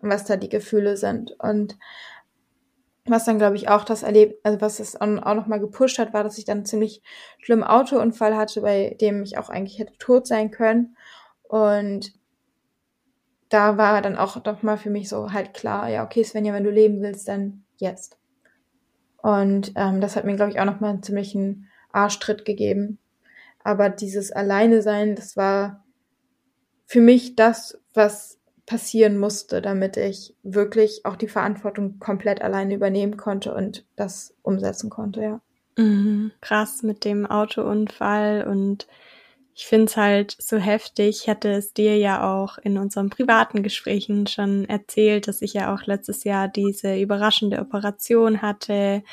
[0.00, 1.32] und was da die Gefühle sind.
[1.40, 1.76] Und
[3.06, 6.24] was dann, glaube ich, auch das erlebt, also was es auch nochmal gepusht hat, war,
[6.24, 7.02] dass ich dann einen ziemlich
[7.38, 10.96] schlimmen Autounfall hatte, bei dem ich auch eigentlich hätte tot sein können.
[11.42, 12.12] Und
[13.50, 16.64] da war dann auch doch mal für mich so halt klar, ja, okay, Svenja, wenn
[16.64, 18.18] du leben willst, dann jetzt.
[19.18, 22.98] Und ähm, das hat mir, glaube ich, auch nochmal einen ziemlichen Arschtritt gegeben.
[23.62, 25.83] Aber dieses Alleine sein, das war
[26.86, 33.16] für mich das, was passieren musste, damit ich wirklich auch die Verantwortung komplett alleine übernehmen
[33.16, 35.40] konnte und das umsetzen konnte, ja.
[35.76, 38.86] Mhm, krass mit dem Autounfall und
[39.56, 41.22] ich finde es halt so heftig.
[41.22, 45.72] Ich hatte es dir ja auch in unseren privaten Gesprächen schon erzählt, dass ich ja
[45.72, 49.04] auch letztes Jahr diese überraschende Operation hatte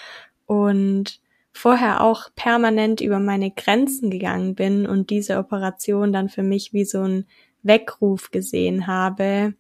[0.48, 1.20] und
[1.54, 6.86] vorher auch permanent über meine Grenzen gegangen bin und diese Operation dann für mich wie
[6.86, 7.26] so ein
[7.64, 9.54] Weckruf gesehen habe.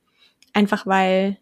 [0.53, 1.37] Einfach weil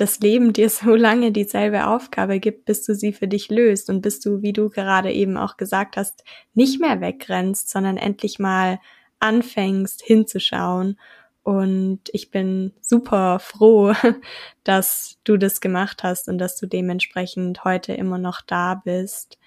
[0.00, 4.00] das Leben dir so lange dieselbe Aufgabe gibt, bis du sie für dich löst und
[4.00, 8.80] bis du, wie du gerade eben auch gesagt hast, nicht mehr wegrennst, sondern endlich mal
[9.18, 10.98] anfängst hinzuschauen.
[11.42, 13.92] Und ich bin super froh,
[14.64, 19.38] dass du das gemacht hast und dass du dementsprechend heute immer noch da bist.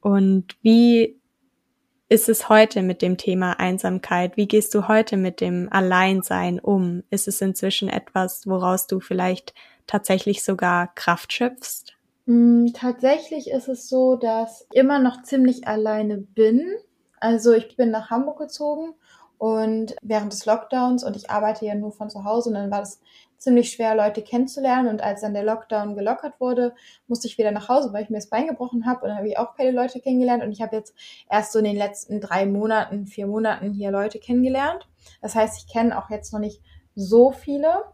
[0.00, 1.19] Und wie
[2.10, 4.36] ist es heute mit dem Thema Einsamkeit?
[4.36, 7.04] Wie gehst du heute mit dem Alleinsein um?
[7.08, 9.54] Ist es inzwischen etwas, woraus du vielleicht
[9.86, 11.96] tatsächlich sogar Kraft schöpfst?
[12.26, 16.66] Mm, tatsächlich ist es so, dass ich immer noch ziemlich alleine bin.
[17.20, 18.94] Also ich bin nach Hamburg gezogen
[19.38, 22.82] und während des Lockdowns und ich arbeite ja nur von zu Hause und dann war
[22.82, 23.00] es
[23.40, 24.88] ziemlich schwer, Leute kennenzulernen.
[24.88, 26.74] Und als dann der Lockdown gelockert wurde,
[27.08, 29.02] musste ich wieder nach Hause, weil ich mir das Bein gebrochen habe.
[29.02, 30.44] Und dann habe ich auch keine Leute kennengelernt.
[30.44, 30.94] Und ich habe jetzt
[31.28, 34.86] erst so in den letzten drei Monaten, vier Monaten hier Leute kennengelernt.
[35.22, 36.60] Das heißt, ich kenne auch jetzt noch nicht
[36.94, 37.84] so viele.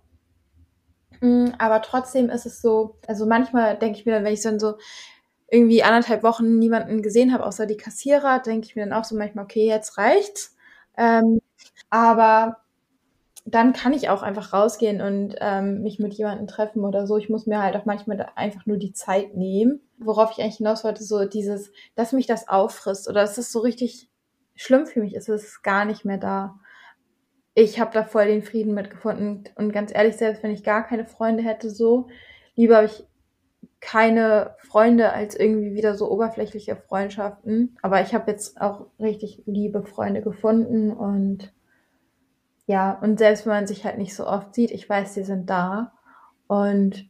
[1.21, 4.59] Mm, aber trotzdem ist es so, also manchmal denke ich mir dann, wenn ich dann
[4.59, 4.75] so
[5.49, 9.17] irgendwie anderthalb Wochen niemanden gesehen habe, außer die Kassierer, denke ich mir dann auch so
[9.17, 10.57] manchmal, okay, jetzt reicht's.
[10.99, 11.41] Ähm,
[11.89, 12.59] aber
[13.47, 17.17] dann kann ich auch einfach rausgehen und ähm, mich mit jemandem treffen oder so.
[17.17, 19.81] Ich muss mir halt auch manchmal einfach nur die Zeit nehmen.
[19.99, 23.61] Worauf ich eigentlich hinaus wollte, so dieses, dass mich das auffrisst oder dass es so
[23.61, 24.11] richtig
[24.55, 26.59] schlimm für mich ist, es ist gar nicht mehr da
[27.59, 29.45] ich habe da voll den Frieden mitgefunden.
[29.55, 32.09] Und ganz ehrlich, selbst wenn ich gar keine Freunde hätte, so,
[32.55, 33.03] lieber habe ich
[33.81, 37.79] keine Freunde als irgendwie wieder so oberflächliche Freundschaften.
[37.81, 41.51] Aber ich habe jetzt auch richtig liebe Freunde gefunden und
[42.67, 45.49] ja, und selbst wenn man sich halt nicht so oft sieht, ich weiß, die sind
[45.49, 45.93] da.
[46.49, 47.09] Und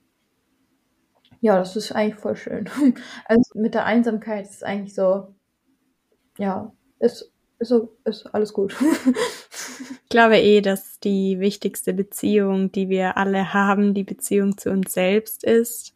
[1.40, 2.68] ja, das ist eigentlich voll schön.
[3.24, 5.34] Also mit der Einsamkeit ist eigentlich so,
[6.38, 8.76] ja, ist, ist, so, ist alles gut.
[10.04, 14.94] Ich glaube eh, dass die wichtigste Beziehung, die wir alle haben, die Beziehung zu uns
[14.94, 15.94] selbst ist.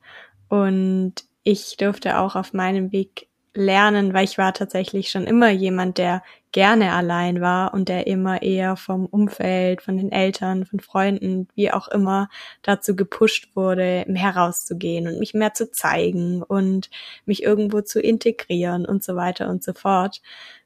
[0.48, 5.98] Und ich durfte auch auf meinem Weg lernen, weil ich war tatsächlich schon immer jemand,
[5.98, 11.48] der gerne allein war und der immer eher vom Umfeld, von den Eltern, von Freunden,
[11.54, 12.28] wie auch immer,
[12.62, 16.90] dazu gepusht wurde, mehr rauszugehen und mich mehr zu zeigen und
[17.24, 20.22] mich irgendwo zu integrieren und so weiter und so fort.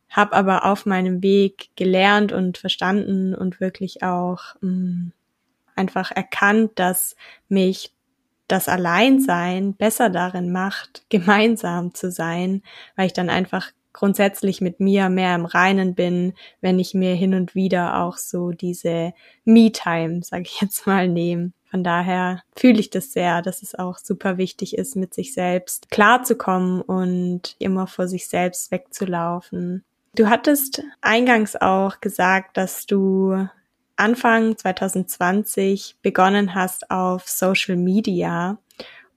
[0.09, 5.13] Habe aber auf meinem Weg gelernt und verstanden und wirklich auch mh, mm,
[5.77, 7.17] einfach erkannt, dass
[7.49, 7.94] mich
[8.49, 12.63] das Alleinsein besser darin macht, gemeinsam zu sein,
[12.97, 17.35] weil ich dann einfach grundsätzlich mit mir mehr im Reinen bin, wenn ich mir hin
[17.35, 21.53] und wieder auch so diese Me-Time, sage ich jetzt mal, nehme.
[21.71, 25.91] Von daher fühle ich das sehr, dass es auch super wichtig ist, mit sich selbst
[25.91, 29.85] klarzukommen und immer vor sich selbst wegzulaufen.
[30.15, 33.49] Du hattest eingangs auch gesagt, dass du
[33.97, 38.59] Anfang 2020 begonnen hast auf Social Media.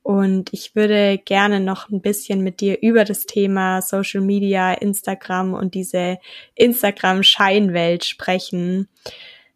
[0.04, 5.54] Und ich würde gerne noch ein bisschen mit dir über das Thema Social Media, Instagram
[5.54, 6.18] und diese
[6.56, 8.88] Instagram-Scheinwelt sprechen.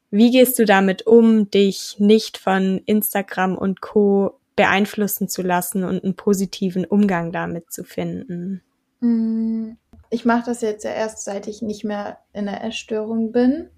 [0.09, 6.03] Wie gehst du damit um, dich nicht von Instagram und Co beeinflussen zu lassen und
[6.03, 8.61] einen positiven Umgang damit zu finden?
[8.99, 9.71] Mm,
[10.09, 13.69] ich mache das jetzt ja erst, seit ich nicht mehr in der Essstörung bin.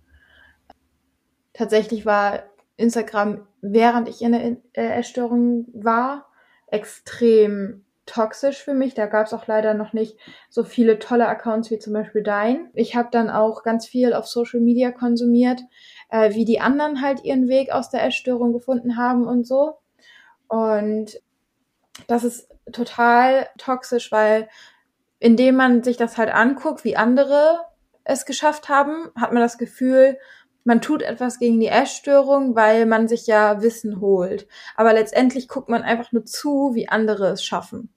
[1.53, 2.43] Tatsächlich war
[2.75, 6.27] Instagram während ich in der äh, Essstörung war,
[6.67, 8.93] extrem toxisch für mich.
[8.93, 10.17] Da gab es auch leider noch nicht
[10.49, 12.69] so viele tolle Accounts wie zum Beispiel dein.
[12.73, 15.61] Ich habe dann auch ganz viel auf Social Media konsumiert,
[16.09, 19.77] äh, wie die anderen halt ihren Weg aus der Essstörung gefunden haben und so.
[20.49, 21.21] Und
[22.07, 24.49] das ist total toxisch, weil
[25.19, 27.59] indem man sich das halt anguckt, wie andere
[28.03, 30.17] es geschafft haben, hat man das Gefühl,
[30.63, 34.47] man tut etwas gegen die Essstörung, weil man sich ja Wissen holt.
[34.75, 37.93] Aber letztendlich guckt man einfach nur zu, wie andere es schaffen.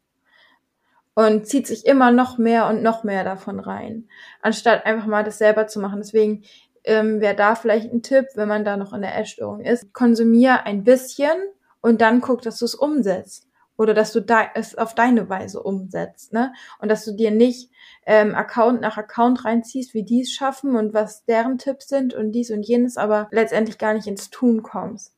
[1.15, 4.09] Und zieht sich immer noch mehr und noch mehr davon rein,
[4.43, 5.99] anstatt einfach mal das selber zu machen.
[5.99, 6.43] Deswegen
[6.85, 9.95] ähm, wäre da vielleicht ein Tipp, wenn man da noch in der Essstörung ist.
[9.95, 11.37] Konsumier ein bisschen
[11.81, 13.49] und dann guck, dass du es umsetzt.
[13.79, 16.53] Oder dass du es auf deine Weise umsetzt, ne?
[16.79, 17.71] Und dass du dir nicht
[18.07, 22.33] ähm, Account nach Account reinziehst, wie die es schaffen und was deren Tipps sind und
[22.33, 25.15] dies und jenes, aber letztendlich gar nicht ins Tun kommst.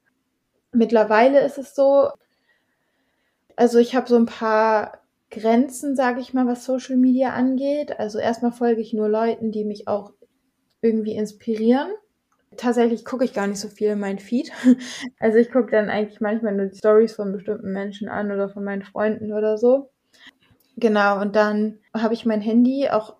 [0.72, 2.10] Mittlerweile ist es so,
[3.56, 7.98] also ich habe so ein paar Grenzen, sage ich mal, was Social Media angeht.
[7.98, 10.12] Also erstmal folge ich nur Leuten, die mich auch
[10.80, 11.90] irgendwie inspirieren.
[12.58, 14.50] Tatsächlich gucke ich gar nicht so viel in mein Feed.
[15.20, 18.64] Also ich gucke dann eigentlich manchmal nur die Stories von bestimmten Menschen an oder von
[18.64, 19.90] meinen Freunden oder so.
[20.76, 23.16] Genau, und dann habe ich mein Handy auch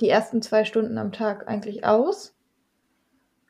[0.00, 2.34] die ersten zwei Stunden am Tag eigentlich aus.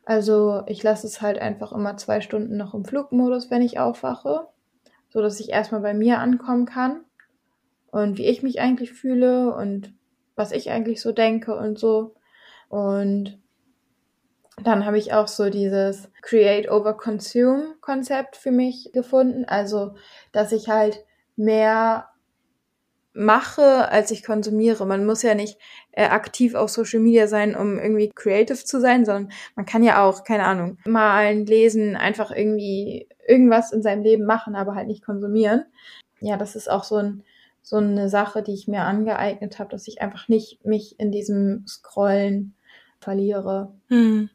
[0.04, 4.46] Also ich lasse es halt einfach immer zwei Stunden noch im Flugmodus, wenn ich aufwache,
[5.08, 7.00] so dass ich erstmal bei mir ankommen kann
[7.90, 9.92] und wie ich mich eigentlich fühle und
[10.34, 12.14] was ich eigentlich so denke und so.
[12.68, 13.38] Und
[14.62, 19.44] dann habe ich auch so dieses Create over Consume Konzept für mich gefunden.
[19.44, 19.94] Also,
[20.32, 21.04] dass ich halt
[21.36, 22.08] mehr
[23.12, 24.86] mache, als ich konsumiere.
[24.86, 25.58] Man muss ja nicht
[25.92, 30.04] äh, aktiv auf Social Media sein, um irgendwie creative zu sein, sondern man kann ja
[30.04, 35.04] auch, keine Ahnung, malen, lesen, einfach irgendwie irgendwas in seinem Leben machen, aber halt nicht
[35.04, 35.64] konsumieren.
[36.20, 37.24] Ja, das ist auch so ein
[37.62, 41.66] so eine Sache, die ich mir angeeignet habe, dass ich einfach nicht mich in diesem
[41.66, 42.54] Scrollen
[43.00, 43.74] verliere.
[43.88, 44.30] Hm.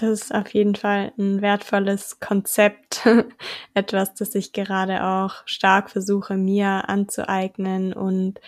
[0.00, 3.04] Das ist auf jeden Fall ein wertvolles Konzept,
[3.74, 7.92] etwas, das ich gerade auch stark versuche, mir anzueignen.
[7.92, 8.40] Und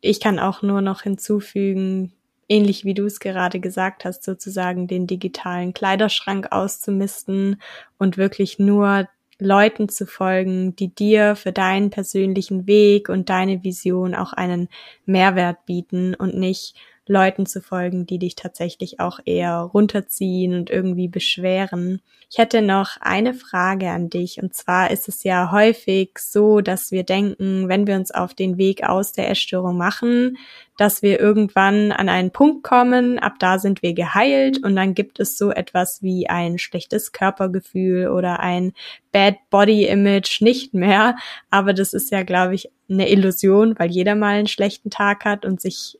[0.00, 2.14] ich kann auch nur noch hinzufügen,
[2.48, 7.60] ähnlich wie du es gerade gesagt hast, sozusagen den digitalen Kleiderschrank auszumisten
[7.98, 9.06] und wirklich nur
[9.38, 14.70] Leuten zu folgen, die dir für deinen persönlichen Weg und deine Vision auch einen
[15.04, 16.74] Mehrwert bieten und nicht
[17.08, 22.00] Leuten zu folgen, die dich tatsächlich auch eher runterziehen und irgendwie beschweren.
[22.30, 26.90] Ich hätte noch eine Frage an dich und zwar ist es ja häufig so, dass
[26.90, 30.36] wir denken, wenn wir uns auf den Weg aus der Essstörung machen,
[30.76, 35.18] dass wir irgendwann an einen Punkt kommen, ab da sind wir geheilt und dann gibt
[35.20, 38.72] es so etwas wie ein schlechtes Körpergefühl oder ein
[39.10, 41.16] Bad Body Image nicht mehr.
[41.50, 45.44] Aber das ist ja, glaube ich, eine Illusion, weil jeder mal einen schlechten Tag hat
[45.44, 45.98] und sich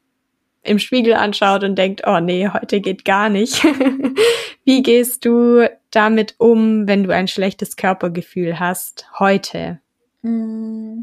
[0.62, 3.64] im Spiegel anschaut und denkt, oh nee, heute geht gar nicht.
[4.64, 9.81] Wie gehst du damit um, wenn du ein schlechtes Körpergefühl hast, heute?
[10.23, 11.03] Mm,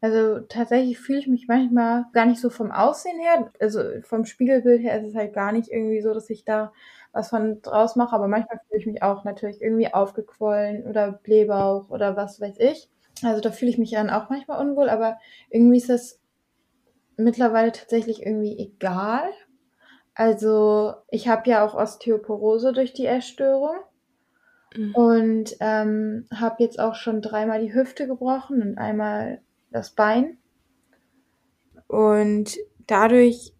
[0.00, 4.82] also tatsächlich fühle ich mich manchmal gar nicht so vom Aussehen her, also vom Spiegelbild
[4.82, 6.72] her ist es halt gar nicht irgendwie so, dass ich da
[7.12, 11.90] was von draus mache, aber manchmal fühle ich mich auch natürlich irgendwie aufgequollen oder Blähbauch
[11.90, 12.88] oder was weiß ich.
[13.22, 15.18] Also da fühle ich mich dann auch manchmal unwohl, aber
[15.50, 16.18] irgendwie ist das
[17.16, 19.30] mittlerweile tatsächlich irgendwie egal.
[20.14, 23.76] Also ich habe ja auch Osteoporose durch die Essstörung
[24.76, 24.94] mhm.
[24.94, 30.38] und ähm, habe jetzt auch schon dreimal die Hüfte gebrochen und einmal das Bein.
[31.86, 33.54] Und dadurch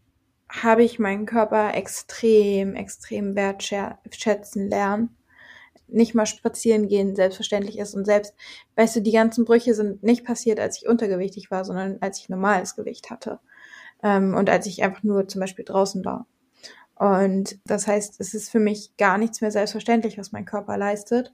[0.49, 5.17] habe ich meinen Körper extrem, extrem wertschätzen lernen.
[5.93, 8.35] Nicht mal spazieren gehen selbstverständlich ist und selbst,
[8.77, 12.29] weißt du, die ganzen Brüche sind nicht passiert, als ich untergewichtig war, sondern als ich
[12.29, 13.41] normales Gewicht hatte
[14.03, 16.27] ähm, und als ich einfach nur zum Beispiel draußen war.
[16.95, 21.33] Und das heißt, es ist für mich gar nichts mehr selbstverständlich, was mein Körper leistet.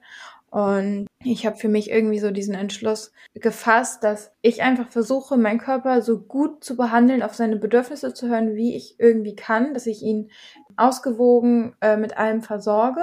[0.51, 5.59] Und ich habe für mich irgendwie so diesen Entschluss gefasst, dass ich einfach versuche, meinen
[5.59, 9.87] Körper so gut zu behandeln, auf seine Bedürfnisse zu hören, wie ich irgendwie kann, dass
[9.87, 10.31] ich ihn
[10.77, 13.03] ausgewogen äh, mit allem versorge.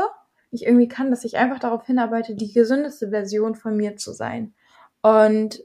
[0.55, 4.53] Ich irgendwie kann, dass ich einfach darauf hinarbeite, die gesündeste Version von mir zu sein.
[5.01, 5.63] Und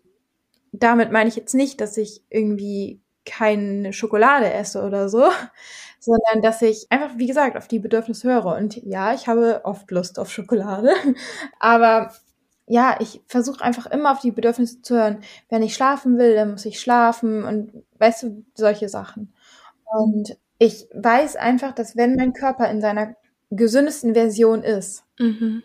[0.73, 5.25] damit meine ich jetzt nicht, dass ich irgendwie keine Schokolade esse oder so,
[6.01, 8.57] sondern dass ich einfach, wie gesagt, auf die Bedürfnisse höre.
[8.57, 10.93] Und ja, ich habe oft Lust auf Schokolade,
[11.61, 12.13] aber
[12.67, 15.21] ja, ich versuche einfach immer auf die Bedürfnisse zu hören.
[15.49, 19.35] Wenn ich schlafen will, dann muss ich schlafen und weißt du, solche Sachen.
[19.85, 23.17] Und ich weiß einfach, dass wenn mein Körper in seiner
[23.51, 25.63] gesündesten Version ist, mhm.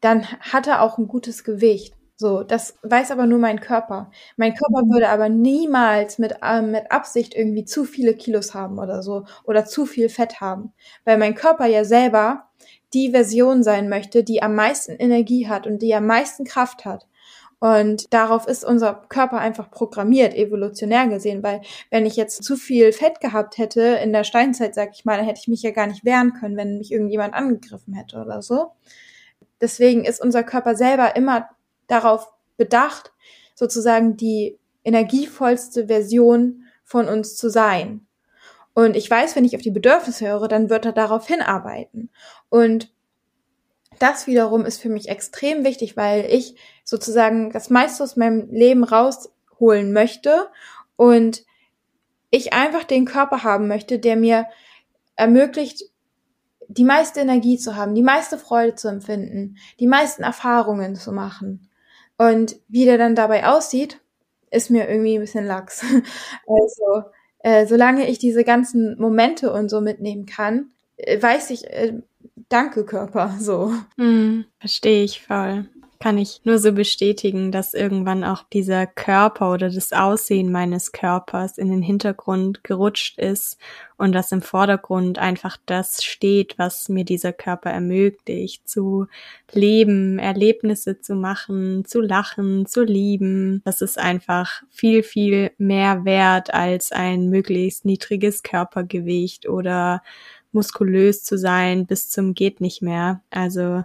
[0.00, 1.94] dann hat er auch ein gutes Gewicht.
[2.16, 4.10] So, das weiß aber nur mein Körper.
[4.36, 9.02] Mein Körper würde aber niemals mit, äh, mit Absicht irgendwie zu viele Kilos haben oder
[9.02, 10.72] so oder zu viel Fett haben,
[11.04, 12.48] weil mein Körper ja selber
[12.94, 17.08] die Version sein möchte, die am meisten Energie hat und die am meisten Kraft hat.
[17.62, 21.60] Und darauf ist unser Körper einfach programmiert, evolutionär gesehen, weil
[21.90, 25.26] wenn ich jetzt zu viel Fett gehabt hätte in der Steinzeit, sag ich mal, dann
[25.26, 28.72] hätte ich mich ja gar nicht wehren können, wenn mich irgendjemand angegriffen hätte oder so.
[29.60, 31.50] Deswegen ist unser Körper selber immer
[31.86, 33.12] darauf bedacht,
[33.54, 38.08] sozusagen die energievollste Version von uns zu sein.
[38.74, 42.10] Und ich weiß, wenn ich auf die Bedürfnisse höre, dann wird er darauf hinarbeiten.
[42.48, 42.92] Und
[44.02, 48.84] das wiederum ist für mich extrem wichtig, weil ich sozusagen das meiste aus meinem Leben
[48.84, 50.48] rausholen möchte
[50.96, 51.44] und
[52.30, 54.46] ich einfach den Körper haben möchte, der mir
[55.16, 55.84] ermöglicht,
[56.68, 61.68] die meiste Energie zu haben, die meiste Freude zu empfinden, die meisten Erfahrungen zu machen.
[62.16, 64.00] Und wie der dann dabei aussieht,
[64.50, 65.84] ist mir irgendwie ein bisschen lax.
[66.46, 72.00] Also, äh, solange ich diese ganzen Momente und so mitnehmen kann, äh, weiß ich, äh,
[72.48, 73.72] danke Körper, so.
[73.96, 75.66] Hm, verstehe ich voll
[76.02, 81.58] kann ich nur so bestätigen, dass irgendwann auch dieser Körper oder das Aussehen meines Körpers
[81.58, 83.56] in den Hintergrund gerutscht ist
[83.98, 89.06] und dass im Vordergrund einfach das steht, was mir dieser Körper ermöglicht, zu
[89.52, 93.62] leben, Erlebnisse zu machen, zu lachen, zu lieben.
[93.64, 100.02] Das ist einfach viel, viel mehr wert als ein möglichst niedriges Körpergewicht oder
[100.52, 103.22] muskulös zu sein bis zum geht nicht mehr.
[103.30, 103.84] Also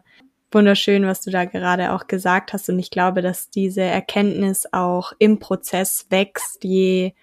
[0.51, 2.69] wunderschön, was du da gerade auch gesagt hast.
[2.69, 7.13] Und ich glaube, dass diese Erkenntnis auch im Prozess wächst, je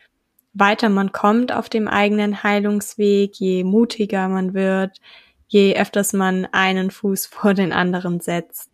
[0.52, 5.00] weiter man kommt auf dem eigenen Heilungsweg, je mutiger man wird,
[5.48, 8.70] je öfters man einen Fuß vor den anderen setzt.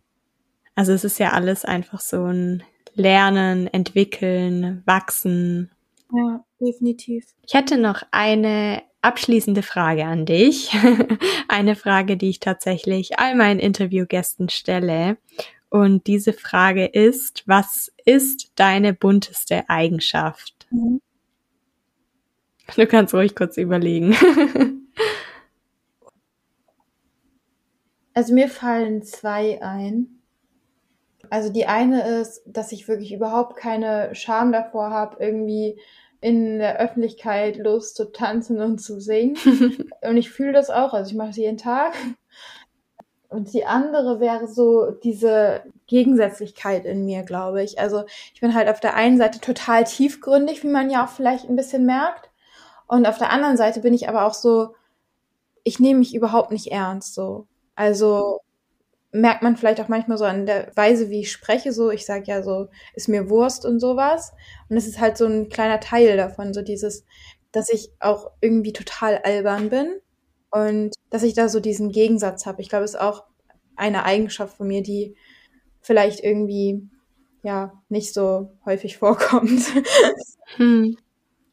[0.75, 2.63] Also es ist ja alles einfach so ein
[2.93, 5.71] Lernen, Entwickeln, Wachsen.
[6.13, 7.25] Ja, definitiv.
[7.45, 10.71] Ich hätte noch eine abschließende Frage an dich.
[11.47, 15.17] Eine Frage, die ich tatsächlich all meinen Interviewgästen stelle.
[15.69, 20.67] Und diese Frage ist, was ist deine bunteste Eigenschaft?
[20.69, 21.01] Mhm.
[22.75, 24.15] Du kannst ruhig kurz überlegen.
[28.13, 30.21] also mir fallen zwei ein.
[31.29, 35.79] Also die eine ist, dass ich wirklich überhaupt keine Scham davor habe, irgendwie
[36.21, 39.37] in der Öffentlichkeit Lust zu tanzen und zu singen.
[40.01, 41.93] und ich fühle das auch, also ich mache es jeden Tag.
[43.27, 47.79] Und die andere wäre so diese Gegensätzlichkeit in mir, glaube ich.
[47.79, 48.03] Also
[48.33, 51.55] ich bin halt auf der einen Seite total tiefgründig, wie man ja auch vielleicht ein
[51.55, 52.29] bisschen merkt.
[52.87, 54.75] Und auf der anderen Seite bin ich aber auch so,
[55.63, 57.47] ich nehme mich überhaupt nicht ernst so.
[57.73, 58.41] Also
[59.11, 62.23] merkt man vielleicht auch manchmal so an der Weise, wie ich spreche, so, ich sage
[62.27, 64.33] ja so, ist mir Wurst und sowas.
[64.69, 67.05] Und es ist halt so ein kleiner Teil davon, so dieses,
[67.51, 69.99] dass ich auch irgendwie total albern bin
[70.49, 72.61] und dass ich da so diesen Gegensatz habe.
[72.61, 73.25] Ich glaube, es ist auch
[73.75, 75.15] eine Eigenschaft von mir, die
[75.81, 76.87] vielleicht irgendwie
[77.43, 79.61] ja nicht so häufig vorkommt.
[80.55, 80.97] Hm.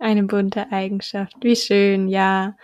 [0.01, 1.35] Eine bunte Eigenschaft.
[1.41, 2.57] Wie schön, ja.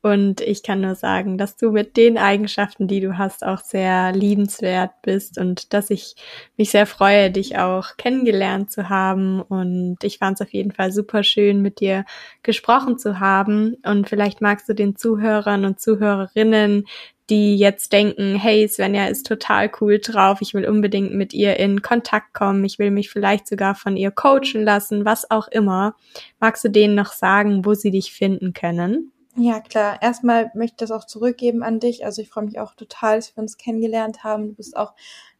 [0.00, 4.12] Und ich kann nur sagen, dass du mit den Eigenschaften, die du hast, auch sehr
[4.12, 6.14] liebenswert bist und dass ich
[6.56, 9.40] mich sehr freue, dich auch kennengelernt zu haben.
[9.42, 12.04] Und ich fand es auf jeden Fall super schön, mit dir
[12.44, 13.76] gesprochen zu haben.
[13.84, 16.84] Und vielleicht magst du den Zuhörern und Zuhörerinnen,
[17.30, 21.82] die jetzt denken, hey, Svenja ist total cool drauf, ich will unbedingt mit ihr in
[21.82, 25.94] Kontakt kommen, ich will mich vielleicht sogar von ihr coachen lassen, was auch immer.
[26.40, 29.12] Magst du denen noch sagen, wo sie dich finden können?
[29.36, 30.02] Ja, klar.
[30.02, 32.04] Erstmal möchte ich das auch zurückgeben an dich.
[32.04, 34.48] Also ich freue mich auch total, dass wir uns kennengelernt haben.
[34.48, 34.94] Du bist auch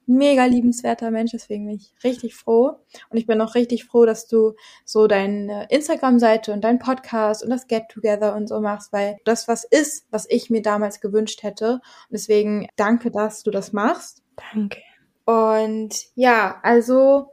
[0.06, 2.78] ein mega liebenswerter Mensch, deswegen bin ich richtig froh.
[3.10, 7.50] Und ich bin auch richtig froh, dass du so deine Instagram-Seite und dein Podcast und
[7.50, 11.74] das Get-Together und so machst, weil das was ist, was ich mir damals gewünscht hätte.
[11.74, 14.22] Und deswegen danke, dass du das machst.
[14.52, 14.80] Danke.
[15.26, 17.32] Und ja, also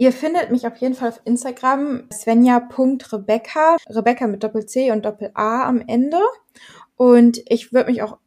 [0.00, 5.82] Ihr findet mich auf jeden Fall auf Instagram svenja.rebecca, Rebecca mit Doppel-C und Doppel-A am
[5.84, 6.20] Ende.
[6.96, 8.18] Und ich würde mich auch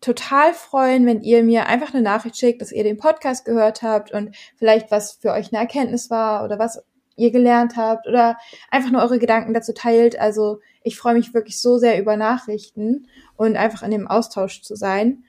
[0.00, 4.10] total freuen, wenn ihr mir einfach eine Nachricht schickt, dass ihr den Podcast gehört habt
[4.10, 6.82] und vielleicht was für euch eine Erkenntnis war oder was
[7.16, 8.38] ihr gelernt habt oder
[8.70, 10.18] einfach nur eure Gedanken dazu teilt.
[10.18, 13.06] Also ich freue mich wirklich so sehr über Nachrichten
[13.36, 15.24] und einfach in dem Austausch zu sein.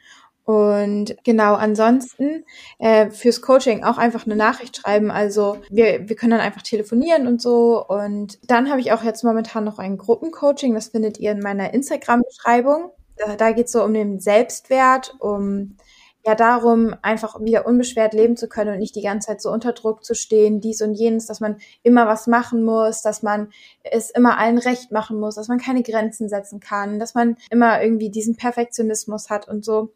[0.50, 2.44] Und genau, ansonsten
[2.80, 5.12] äh, fürs Coaching auch einfach eine Nachricht schreiben.
[5.12, 7.86] Also wir, wir können dann einfach telefonieren und so.
[7.86, 10.74] Und dann habe ich auch jetzt momentan noch ein Gruppencoaching.
[10.74, 12.90] Das findet ihr in meiner Instagram-Beschreibung.
[13.18, 15.78] Da, da geht es so um den Selbstwert, um
[16.26, 19.74] ja darum, einfach wieder unbeschwert leben zu können und nicht die ganze Zeit so unter
[19.74, 23.52] Druck zu stehen, dies und jenes, dass man immer was machen muss, dass man
[23.84, 27.84] es immer allen recht machen muss, dass man keine Grenzen setzen kann, dass man immer
[27.84, 29.94] irgendwie diesen Perfektionismus hat und so.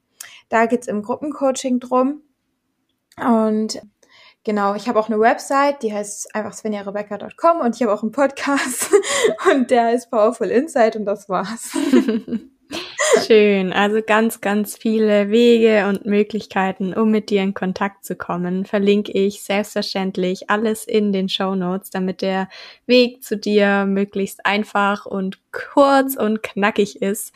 [0.53, 2.21] Da geht's im Gruppencoaching drum.
[3.17, 3.81] Und
[4.45, 8.11] Genau, ich habe auch eine Website, die heißt einfach svenjarebecca.com und ich habe auch einen
[8.11, 8.91] Podcast
[9.51, 11.71] und der heißt Powerful Insight und das war's.
[13.25, 18.65] Schön, also ganz, ganz viele Wege und Möglichkeiten, um mit dir in Kontakt zu kommen,
[18.65, 22.49] verlinke ich selbstverständlich alles in den Show Notes, damit der
[22.85, 27.33] Weg zu dir möglichst einfach und kurz und knackig ist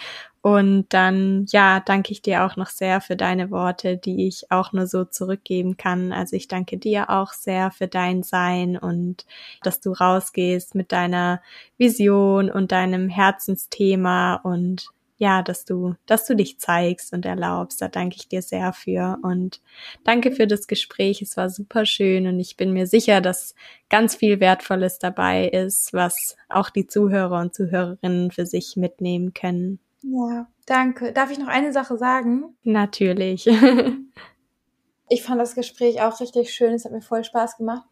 [0.48, 4.72] und dann, ja, danke ich dir auch noch sehr für deine Worte, die ich auch
[4.72, 6.14] nur so zurückgeben kann.
[6.14, 9.26] Also ich danke dir auch sehr für dein Sein und
[9.62, 11.42] dass du rausgehst mit deiner
[11.78, 14.88] Vision und deinem Herzensthema und
[15.18, 17.82] ja, dass du, dass du dich zeigst und erlaubst.
[17.82, 19.60] Da danke ich dir sehr für und
[20.06, 21.22] danke für das Gespräch.
[21.22, 23.54] Es war super schön und ich bin mir sicher, dass
[23.90, 29.80] ganz viel Wertvolles dabei ist, was auch die Zuhörer und Zuhörerinnen für sich mitnehmen können.
[30.10, 31.12] Ja, danke.
[31.12, 32.56] Darf ich noch eine Sache sagen?
[32.64, 33.48] Natürlich.
[35.10, 36.74] ich fand das Gespräch auch richtig schön.
[36.74, 37.84] Es hat mir voll Spaß gemacht.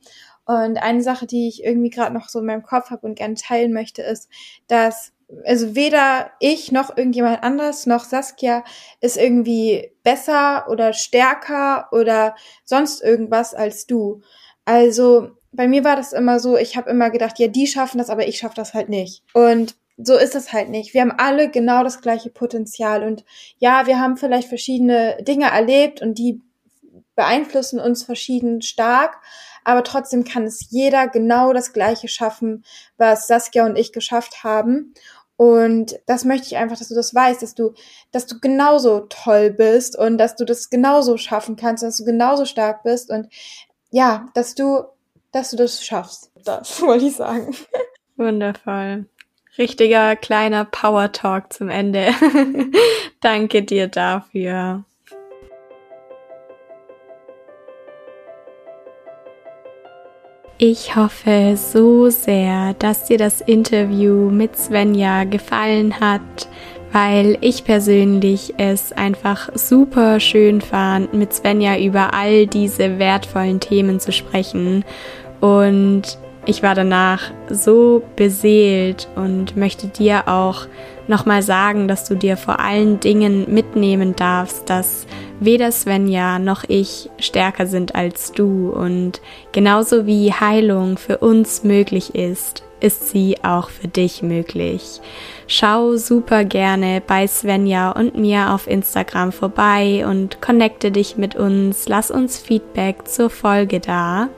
[0.45, 3.35] Und eine Sache, die ich irgendwie gerade noch so in meinem Kopf habe und gerne
[3.35, 4.29] teilen möchte, ist,
[4.67, 5.11] dass
[5.43, 8.63] also weder ich noch irgendjemand anders noch Saskia
[9.01, 14.21] ist irgendwie besser oder stärker oder sonst irgendwas als du.
[14.65, 18.11] Also bei mir war das immer so, ich habe immer gedacht, ja, die schaffen das,
[18.11, 19.23] aber ich schaffe das halt nicht.
[19.33, 20.93] Und so ist es halt nicht.
[20.93, 23.23] Wir haben alle genau das gleiche Potenzial und
[23.57, 26.41] ja, wir haben vielleicht verschiedene Dinge erlebt und die
[27.15, 29.17] beeinflussen uns verschieden stark,
[29.63, 32.65] aber trotzdem kann es jeder genau das gleiche schaffen,
[32.97, 34.93] was Saskia und ich geschafft haben.
[35.37, 37.73] Und das möchte ich einfach, dass du das weißt, dass du,
[38.11, 42.45] dass du genauso toll bist und dass du das genauso schaffen kannst, dass du genauso
[42.45, 43.27] stark bist und
[43.91, 44.85] ja, dass du,
[45.31, 46.31] dass du das schaffst.
[46.43, 47.53] Das wollte ich sagen.
[48.15, 49.07] Wundervoll.
[49.57, 52.09] Richtiger kleiner Power Talk zum Ende.
[53.21, 54.83] Danke dir dafür.
[60.57, 66.47] Ich hoffe so sehr, dass dir das Interview mit Svenja gefallen hat,
[66.93, 73.99] weil ich persönlich es einfach super schön fand, mit Svenja über all diese wertvollen Themen
[73.99, 74.85] zu sprechen.
[75.41, 80.67] Und ich war danach so beseelt und möchte dir auch
[81.07, 85.05] nochmal sagen, dass du dir vor allen Dingen mitnehmen darfst, dass
[85.39, 89.21] weder Svenja noch ich stärker sind als du und
[89.51, 95.01] genauso wie Heilung für uns möglich ist, ist sie auch für dich möglich.
[95.47, 101.87] Schau super gerne bei Svenja und mir auf Instagram vorbei und connecte dich mit uns,
[101.87, 104.29] lass uns Feedback zur Folge da.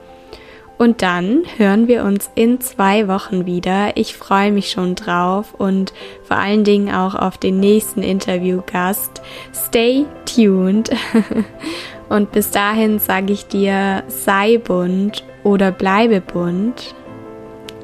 [0.78, 3.96] Und dann hören wir uns in zwei Wochen wieder.
[3.96, 9.20] Ich freue mich schon drauf und vor allen Dingen auch auf den nächsten Interviewgast.
[9.52, 10.90] Stay tuned.
[12.08, 16.94] Und bis dahin sage ich dir, sei bunt oder bleibe bunt.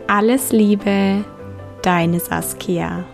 [0.06, 1.24] Alles Liebe,
[1.82, 3.04] deine Saskia.